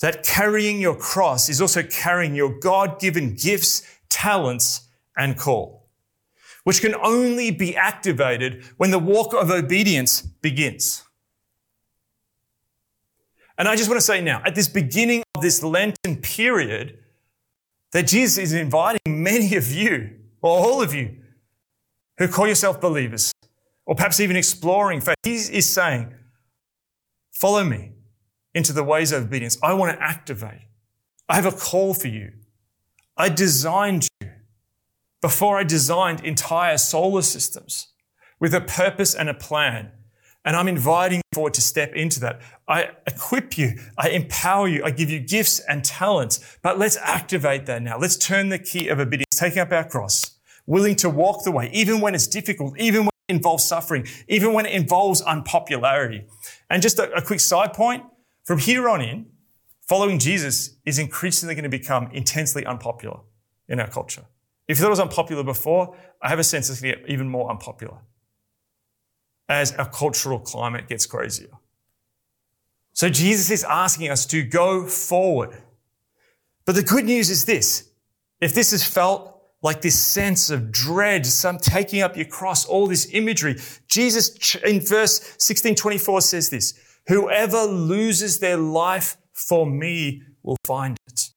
That 0.00 0.24
carrying 0.24 0.80
your 0.80 0.96
cross 0.96 1.50
is 1.50 1.60
also 1.60 1.82
carrying 1.82 2.34
your 2.34 2.58
God 2.60 2.98
given 2.98 3.34
gifts, 3.34 3.82
talents, 4.08 4.88
and 5.14 5.36
call, 5.36 5.90
which 6.64 6.80
can 6.80 6.94
only 6.94 7.50
be 7.50 7.76
activated 7.76 8.64
when 8.78 8.90
the 8.90 8.98
walk 8.98 9.34
of 9.34 9.50
obedience 9.50 10.22
begins. 10.22 11.04
And 13.58 13.68
I 13.68 13.76
just 13.76 13.90
want 13.90 14.00
to 14.00 14.06
say 14.06 14.22
now, 14.22 14.40
at 14.46 14.54
this 14.54 14.66
beginning 14.66 15.22
of 15.34 15.42
this 15.42 15.62
Lenten 15.62 16.16
period, 16.22 17.00
that 17.90 18.06
Jesus 18.06 18.38
is 18.38 18.54
inviting 18.54 19.22
many 19.22 19.56
of 19.56 19.70
you, 19.70 20.08
or 20.40 20.56
all 20.56 20.80
of 20.80 20.94
you, 20.94 21.18
who 22.16 22.28
call 22.28 22.48
yourself 22.48 22.80
believers, 22.80 23.30
or 23.84 23.94
perhaps 23.94 24.20
even 24.20 24.36
exploring 24.36 25.02
faith. 25.02 25.16
He 25.22 25.34
is 25.34 25.68
saying, 25.68 26.14
Follow 27.32 27.64
me 27.64 27.92
into 28.54 28.72
the 28.72 28.84
ways 28.84 29.10
of 29.10 29.24
obedience. 29.24 29.58
I 29.62 29.74
want 29.74 29.96
to 29.96 30.02
activate. 30.02 30.68
I 31.28 31.34
have 31.34 31.46
a 31.46 31.52
call 31.52 31.94
for 31.94 32.08
you. 32.08 32.32
I 33.16 33.28
designed 33.28 34.06
you 34.20 34.28
before 35.20 35.58
I 35.58 35.64
designed 35.64 36.20
entire 36.24 36.76
solar 36.76 37.22
systems 37.22 37.88
with 38.38 38.54
a 38.54 38.60
purpose 38.60 39.14
and 39.14 39.28
a 39.28 39.34
plan. 39.34 39.92
And 40.44 40.56
I'm 40.56 40.66
inviting 40.66 41.18
you 41.18 41.22
forward 41.32 41.54
to 41.54 41.60
step 41.60 41.94
into 41.94 42.18
that. 42.20 42.40
I 42.66 42.90
equip 43.06 43.56
you. 43.56 43.78
I 43.96 44.08
empower 44.08 44.66
you. 44.66 44.82
I 44.84 44.90
give 44.90 45.08
you 45.08 45.20
gifts 45.20 45.60
and 45.60 45.84
talents. 45.84 46.58
But 46.62 46.78
let's 46.78 46.96
activate 46.96 47.66
that 47.66 47.82
now. 47.82 47.98
Let's 47.98 48.16
turn 48.16 48.48
the 48.48 48.58
key 48.58 48.88
of 48.88 48.98
obedience, 48.98 49.36
taking 49.38 49.60
up 49.60 49.70
our 49.70 49.88
cross, 49.88 50.38
willing 50.66 50.96
to 50.96 51.08
walk 51.08 51.44
the 51.44 51.52
way, 51.52 51.70
even 51.72 52.00
when 52.00 52.14
it's 52.14 52.26
difficult, 52.26 52.76
even 52.78 53.02
when 53.02 53.12
it 53.28 53.34
involves 53.36 53.64
suffering, 53.64 54.04
even 54.26 54.52
when 54.52 54.66
it 54.66 54.72
involves 54.72 55.20
unpopularity. 55.20 56.24
And 56.72 56.80
just 56.80 56.98
a, 56.98 57.12
a 57.12 57.22
quick 57.22 57.38
side 57.38 57.74
point. 57.74 58.02
From 58.44 58.58
here 58.58 58.88
on 58.88 59.02
in, 59.02 59.26
following 59.86 60.18
Jesus 60.18 60.78
is 60.86 60.98
increasingly 60.98 61.54
going 61.54 61.64
to 61.64 61.68
become 61.68 62.10
intensely 62.12 62.64
unpopular 62.64 63.20
in 63.68 63.78
our 63.78 63.88
culture. 63.88 64.24
If 64.66 64.78
you 64.78 64.80
thought 64.80 64.88
it 64.88 64.90
was 64.90 65.00
unpopular 65.00 65.44
before, 65.44 65.94
I 66.22 66.30
have 66.30 66.38
a 66.38 66.44
sense 66.44 66.70
it's 66.70 66.80
going 66.80 66.94
to 66.94 67.00
get 67.02 67.10
even 67.10 67.28
more 67.28 67.50
unpopular 67.50 67.98
as 69.48 69.72
our 69.72 69.88
cultural 69.88 70.38
climate 70.38 70.88
gets 70.88 71.04
crazier. 71.04 71.50
So 72.94 73.10
Jesus 73.10 73.50
is 73.50 73.64
asking 73.64 74.08
us 74.08 74.24
to 74.26 74.42
go 74.42 74.86
forward. 74.86 75.62
But 76.64 76.74
the 76.74 76.82
good 76.82 77.04
news 77.04 77.28
is 77.28 77.44
this. 77.44 77.90
If 78.40 78.54
this 78.54 78.70
has 78.70 78.82
felt 78.82 79.31
like 79.62 79.80
this 79.80 79.98
sense 79.98 80.50
of 80.50 80.72
dread, 80.72 81.24
some 81.24 81.58
taking 81.58 82.02
up 82.02 82.16
your 82.16 82.26
cross, 82.26 82.66
all 82.66 82.86
this 82.86 83.08
imagery, 83.12 83.56
Jesus 83.86 84.56
in 84.56 84.80
verse 84.80 85.20
1624 85.38 86.20
says 86.20 86.50
this, 86.50 86.74
whoever 87.06 87.62
loses 87.62 88.40
their 88.40 88.56
life 88.56 89.16
for 89.32 89.64
me 89.66 90.22
will 90.42 90.58
find 90.66 90.96
it. 91.06 91.30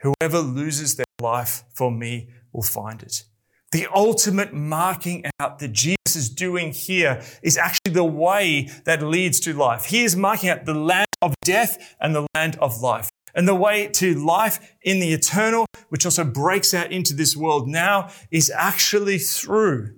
Whoever 0.00 0.40
loses 0.40 0.96
their 0.96 1.04
life 1.20 1.64
for 1.74 1.90
me 1.90 2.30
will 2.52 2.62
find 2.62 3.02
it. 3.02 3.24
The 3.72 3.86
ultimate 3.94 4.54
marking 4.54 5.24
out 5.40 5.58
that 5.58 5.72
Jesus 5.72 6.14
is 6.14 6.30
doing 6.30 6.72
here 6.72 7.22
is 7.42 7.58
actually 7.58 7.92
the 7.92 8.04
way 8.04 8.70
that 8.84 9.02
leads 9.02 9.40
to 9.40 9.52
life. 9.52 9.86
He 9.86 10.04
is 10.04 10.16
marking 10.16 10.50
out 10.50 10.64
the 10.64 10.74
land 10.74 11.05
of 11.22 11.34
death 11.44 11.94
and 12.00 12.14
the 12.14 12.26
land 12.34 12.56
of 12.60 12.80
life. 12.80 13.10
And 13.34 13.46
the 13.46 13.54
way 13.54 13.88
to 13.88 14.14
life 14.14 14.74
in 14.82 14.98
the 14.98 15.12
eternal, 15.12 15.66
which 15.90 16.06
also 16.06 16.24
breaks 16.24 16.72
out 16.72 16.90
into 16.90 17.12
this 17.12 17.36
world 17.36 17.68
now, 17.68 18.10
is 18.30 18.50
actually 18.50 19.18
through 19.18 19.94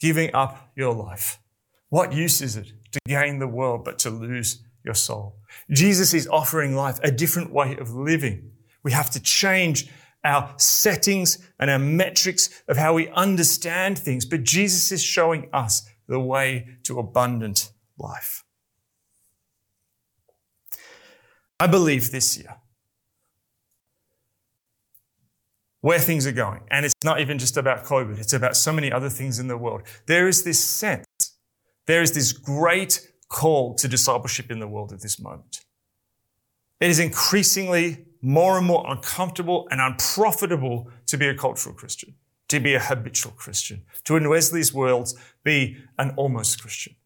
giving 0.00 0.34
up 0.34 0.70
your 0.74 0.94
life. 0.94 1.38
What 1.90 2.12
use 2.12 2.40
is 2.40 2.56
it 2.56 2.72
to 2.92 3.00
gain 3.06 3.38
the 3.38 3.46
world 3.46 3.84
but 3.84 3.98
to 4.00 4.10
lose 4.10 4.62
your 4.84 4.94
soul? 4.94 5.36
Jesus 5.70 6.14
is 6.14 6.26
offering 6.28 6.74
life 6.74 6.98
a 7.02 7.10
different 7.10 7.52
way 7.52 7.76
of 7.76 7.94
living. 7.94 8.52
We 8.82 8.92
have 8.92 9.10
to 9.10 9.22
change 9.22 9.90
our 10.24 10.54
settings 10.56 11.38
and 11.60 11.70
our 11.70 11.78
metrics 11.78 12.62
of 12.68 12.76
how 12.76 12.94
we 12.94 13.08
understand 13.10 13.98
things, 13.98 14.24
but 14.24 14.42
Jesus 14.42 14.90
is 14.92 15.02
showing 15.02 15.48
us 15.52 15.86
the 16.08 16.20
way 16.20 16.66
to 16.84 16.98
abundant 16.98 17.70
life. 17.98 18.44
I 21.58 21.66
believe 21.66 22.10
this 22.10 22.36
year 22.36 22.56
where 25.80 25.98
things 26.00 26.26
are 26.26 26.32
going, 26.32 26.62
and 26.70 26.84
it's 26.84 26.94
not 27.04 27.20
even 27.20 27.38
just 27.38 27.56
about 27.56 27.84
COVID, 27.84 28.18
it's 28.18 28.32
about 28.32 28.56
so 28.56 28.72
many 28.72 28.90
other 28.90 29.08
things 29.08 29.38
in 29.38 29.46
the 29.46 29.56
world. 29.56 29.82
There 30.06 30.26
is 30.26 30.42
this 30.42 30.58
sense, 30.58 31.06
there 31.86 32.02
is 32.02 32.12
this 32.12 32.32
great 32.32 33.08
call 33.28 33.74
to 33.76 33.86
discipleship 33.86 34.50
in 34.50 34.58
the 34.58 34.66
world 34.66 34.92
at 34.92 35.00
this 35.00 35.20
moment. 35.20 35.60
It 36.80 36.90
is 36.90 36.98
increasingly 36.98 38.06
more 38.20 38.58
and 38.58 38.66
more 38.66 38.84
uncomfortable 38.88 39.68
and 39.70 39.80
unprofitable 39.80 40.90
to 41.06 41.16
be 41.16 41.28
a 41.28 41.36
cultural 41.36 41.74
Christian, 41.74 42.14
to 42.48 42.58
be 42.58 42.74
a 42.74 42.80
habitual 42.80 43.32
Christian, 43.32 43.84
to 44.04 44.16
in 44.16 44.28
Wesley's 44.28 44.74
words, 44.74 45.14
be 45.44 45.76
an 45.98 46.12
almost 46.16 46.60
Christian. 46.60 46.96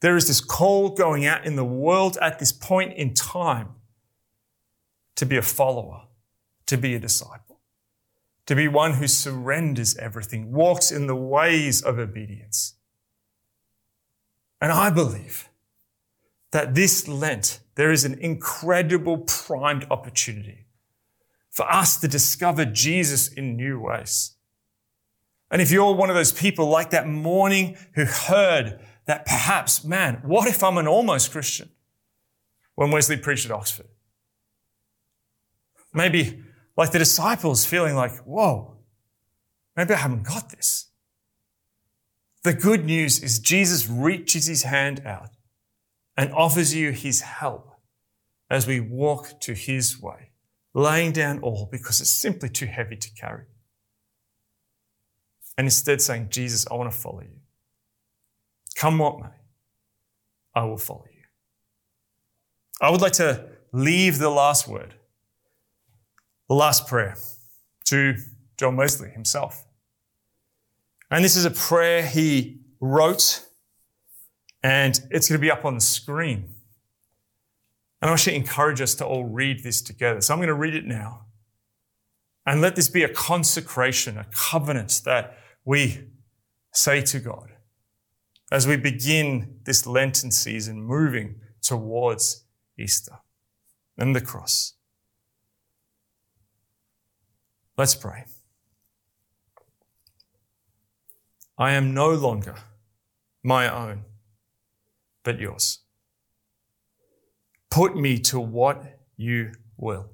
There 0.00 0.16
is 0.16 0.26
this 0.26 0.40
call 0.40 0.90
going 0.90 1.24
out 1.24 1.46
in 1.46 1.54
the 1.54 1.64
world 1.64 2.18
at 2.20 2.40
this 2.40 2.50
point 2.50 2.94
in 2.94 3.14
time 3.14 3.68
to 5.16 5.26
be 5.26 5.36
a 5.36 5.42
follower, 5.42 6.02
to 6.66 6.76
be 6.76 6.94
a 6.94 7.00
disciple, 7.00 7.60
to 8.46 8.54
be 8.54 8.68
one 8.68 8.94
who 8.94 9.06
surrenders 9.06 9.96
everything, 9.96 10.52
walks 10.52 10.92
in 10.92 11.06
the 11.06 11.16
ways 11.16 11.82
of 11.82 11.98
obedience. 11.98 12.74
And 14.60 14.72
I 14.72 14.90
believe 14.90 15.48
that 16.52 16.74
this 16.74 17.08
Lent, 17.08 17.60
there 17.74 17.90
is 17.90 18.04
an 18.04 18.18
incredible 18.20 19.18
primed 19.18 19.86
opportunity 19.90 20.66
for 21.50 21.70
us 21.70 21.96
to 21.98 22.08
discover 22.08 22.64
Jesus 22.64 23.28
in 23.28 23.56
new 23.56 23.80
ways. 23.80 24.36
And 25.50 25.62
if 25.62 25.70
you're 25.70 25.94
one 25.94 26.10
of 26.10 26.16
those 26.16 26.32
people 26.32 26.68
like 26.68 26.90
that 26.90 27.06
morning 27.06 27.76
who 27.94 28.04
heard 28.04 28.80
that 29.06 29.24
perhaps, 29.24 29.84
man, 29.84 30.20
what 30.24 30.48
if 30.48 30.62
I'm 30.62 30.78
an 30.78 30.88
almost 30.88 31.30
Christian 31.30 31.70
when 32.74 32.90
Wesley 32.90 33.16
preached 33.16 33.46
at 33.46 33.52
Oxford? 33.52 33.86
Maybe 35.96 36.44
like 36.76 36.92
the 36.92 36.98
disciples 36.98 37.64
feeling 37.64 37.96
like, 37.96 38.18
whoa, 38.18 38.76
maybe 39.76 39.94
I 39.94 39.96
haven't 39.96 40.24
got 40.24 40.50
this. 40.50 40.90
The 42.44 42.52
good 42.52 42.84
news 42.84 43.22
is 43.22 43.38
Jesus 43.38 43.88
reaches 43.88 44.46
his 44.46 44.62
hand 44.64 45.02
out 45.06 45.30
and 46.14 46.32
offers 46.32 46.74
you 46.74 46.92
his 46.92 47.22
help 47.22 47.70
as 48.50 48.66
we 48.66 48.78
walk 48.78 49.40
to 49.40 49.54
his 49.54 50.00
way, 50.00 50.32
laying 50.74 51.12
down 51.12 51.40
all 51.40 51.66
because 51.72 52.00
it's 52.02 52.10
simply 52.10 52.50
too 52.50 52.66
heavy 52.66 52.96
to 52.96 53.10
carry. 53.14 53.46
And 55.56 55.66
instead 55.66 56.02
saying, 56.02 56.28
Jesus, 56.28 56.66
I 56.70 56.74
want 56.74 56.92
to 56.92 56.96
follow 56.96 57.22
you. 57.22 57.40
Come 58.74 58.98
what 58.98 59.18
may, 59.18 59.28
I 60.54 60.64
will 60.64 60.76
follow 60.76 61.06
you. 61.10 61.22
I 62.82 62.90
would 62.90 63.00
like 63.00 63.14
to 63.14 63.46
leave 63.72 64.18
the 64.18 64.28
last 64.28 64.68
word, 64.68 64.94
the 66.48 66.54
last 66.54 66.86
prayer 66.86 67.16
to 67.86 68.16
John 68.56 68.76
Wesley 68.76 69.10
himself. 69.10 69.66
And 71.10 71.24
this 71.24 71.36
is 71.36 71.44
a 71.44 71.50
prayer 71.50 72.06
he 72.06 72.60
wrote 72.80 73.46
and 74.62 75.00
it's 75.10 75.28
going 75.28 75.38
to 75.38 75.42
be 75.42 75.50
up 75.50 75.64
on 75.64 75.74
the 75.74 75.80
screen. 75.80 76.48
And 78.00 78.08
I 78.08 78.10
want 78.10 78.20
to 78.22 78.34
encourage 78.34 78.80
us 78.80 78.94
to 78.96 79.06
all 79.06 79.24
read 79.24 79.62
this 79.62 79.80
together. 79.80 80.20
So 80.20 80.34
I'm 80.34 80.38
going 80.38 80.48
to 80.48 80.54
read 80.54 80.74
it 80.74 80.84
now. 80.84 81.26
And 82.44 82.60
let 82.60 82.76
this 82.76 82.88
be 82.88 83.02
a 83.02 83.08
consecration, 83.08 84.18
a 84.18 84.26
covenant 84.32 85.02
that 85.04 85.38
we 85.64 86.08
say 86.72 87.00
to 87.02 87.18
God 87.18 87.52
as 88.52 88.66
we 88.66 88.76
begin 88.76 89.58
this 89.64 89.86
Lenten 89.86 90.30
season 90.30 90.80
moving 90.82 91.40
towards 91.62 92.44
Easter 92.78 93.18
and 93.98 94.14
the 94.14 94.20
cross. 94.20 94.75
Let's 97.76 97.94
pray. 97.94 98.24
I 101.58 101.72
am 101.72 101.94
no 101.94 102.10
longer 102.10 102.56
my 103.42 103.68
own 103.68 104.04
but 105.22 105.40
yours. 105.40 105.80
Put 107.70 107.96
me 107.96 108.18
to 108.20 108.38
what 108.38 109.00
you 109.16 109.52
will. 109.76 110.10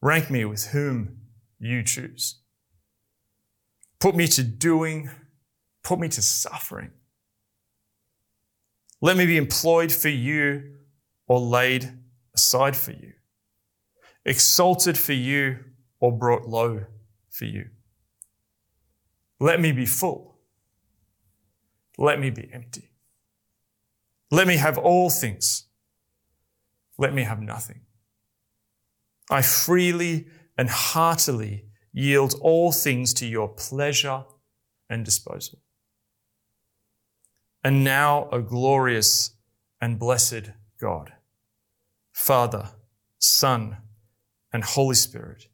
Rank 0.00 0.30
me 0.30 0.44
with 0.44 0.68
whom 0.68 1.18
you 1.58 1.82
choose. 1.82 2.36
Put 3.98 4.14
me 4.14 4.28
to 4.28 4.42
doing, 4.42 5.10
put 5.82 5.98
me 5.98 6.08
to 6.08 6.22
suffering. 6.22 6.92
Let 9.00 9.16
me 9.16 9.26
be 9.26 9.36
employed 9.36 9.92
for 9.92 10.08
you 10.08 10.76
or 11.26 11.40
laid 11.40 11.98
aside 12.34 12.76
for 12.76 12.92
you, 12.92 13.12
exalted 14.26 14.98
for 14.98 15.14
you 15.14 15.60
or 16.00 16.12
brought 16.12 16.46
low 16.46 16.84
for 17.30 17.46
you. 17.46 17.70
Let 19.40 19.60
me 19.60 19.72
be 19.72 19.86
full. 19.86 20.38
Let 21.96 22.20
me 22.20 22.28
be 22.28 22.50
empty. 22.52 22.90
Let 24.30 24.46
me 24.46 24.56
have 24.56 24.76
all 24.76 25.08
things. 25.08 25.66
Let 26.98 27.14
me 27.14 27.22
have 27.22 27.40
nothing. 27.40 27.82
I 29.30 29.42
freely 29.42 30.26
and 30.58 30.68
heartily 30.68 31.66
yield 31.92 32.34
all 32.40 32.72
things 32.72 33.14
to 33.14 33.26
your 33.26 33.48
pleasure 33.48 34.24
and 34.90 35.04
disposal. 35.04 35.60
And 37.62 37.84
now, 37.84 38.28
O 38.30 38.42
glorious 38.42 39.34
and 39.80 39.98
blessed 39.98 40.50
God, 40.80 41.12
Father, 42.12 42.70
Son, 43.18 43.78
and 44.52 44.64
Holy 44.64 44.94
Spirit, 44.94 45.48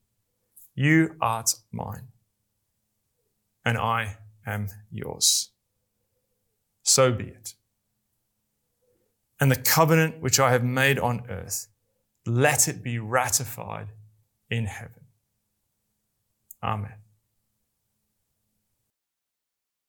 you 0.74 1.16
art 1.20 1.54
mine, 1.70 2.08
and 3.64 3.78
I 3.78 4.18
am 4.46 4.68
yours. 4.90 5.50
So 6.82 7.12
be 7.12 7.24
it 7.24 7.54
and 9.42 9.50
the 9.50 9.56
covenant 9.56 10.22
which 10.22 10.38
I 10.38 10.52
have 10.52 10.62
made 10.62 11.00
on 11.00 11.24
earth, 11.28 11.66
let 12.24 12.68
it 12.68 12.80
be 12.80 13.00
ratified 13.00 13.88
in 14.48 14.66
heaven. 14.66 15.02
Amen. 16.62 17.01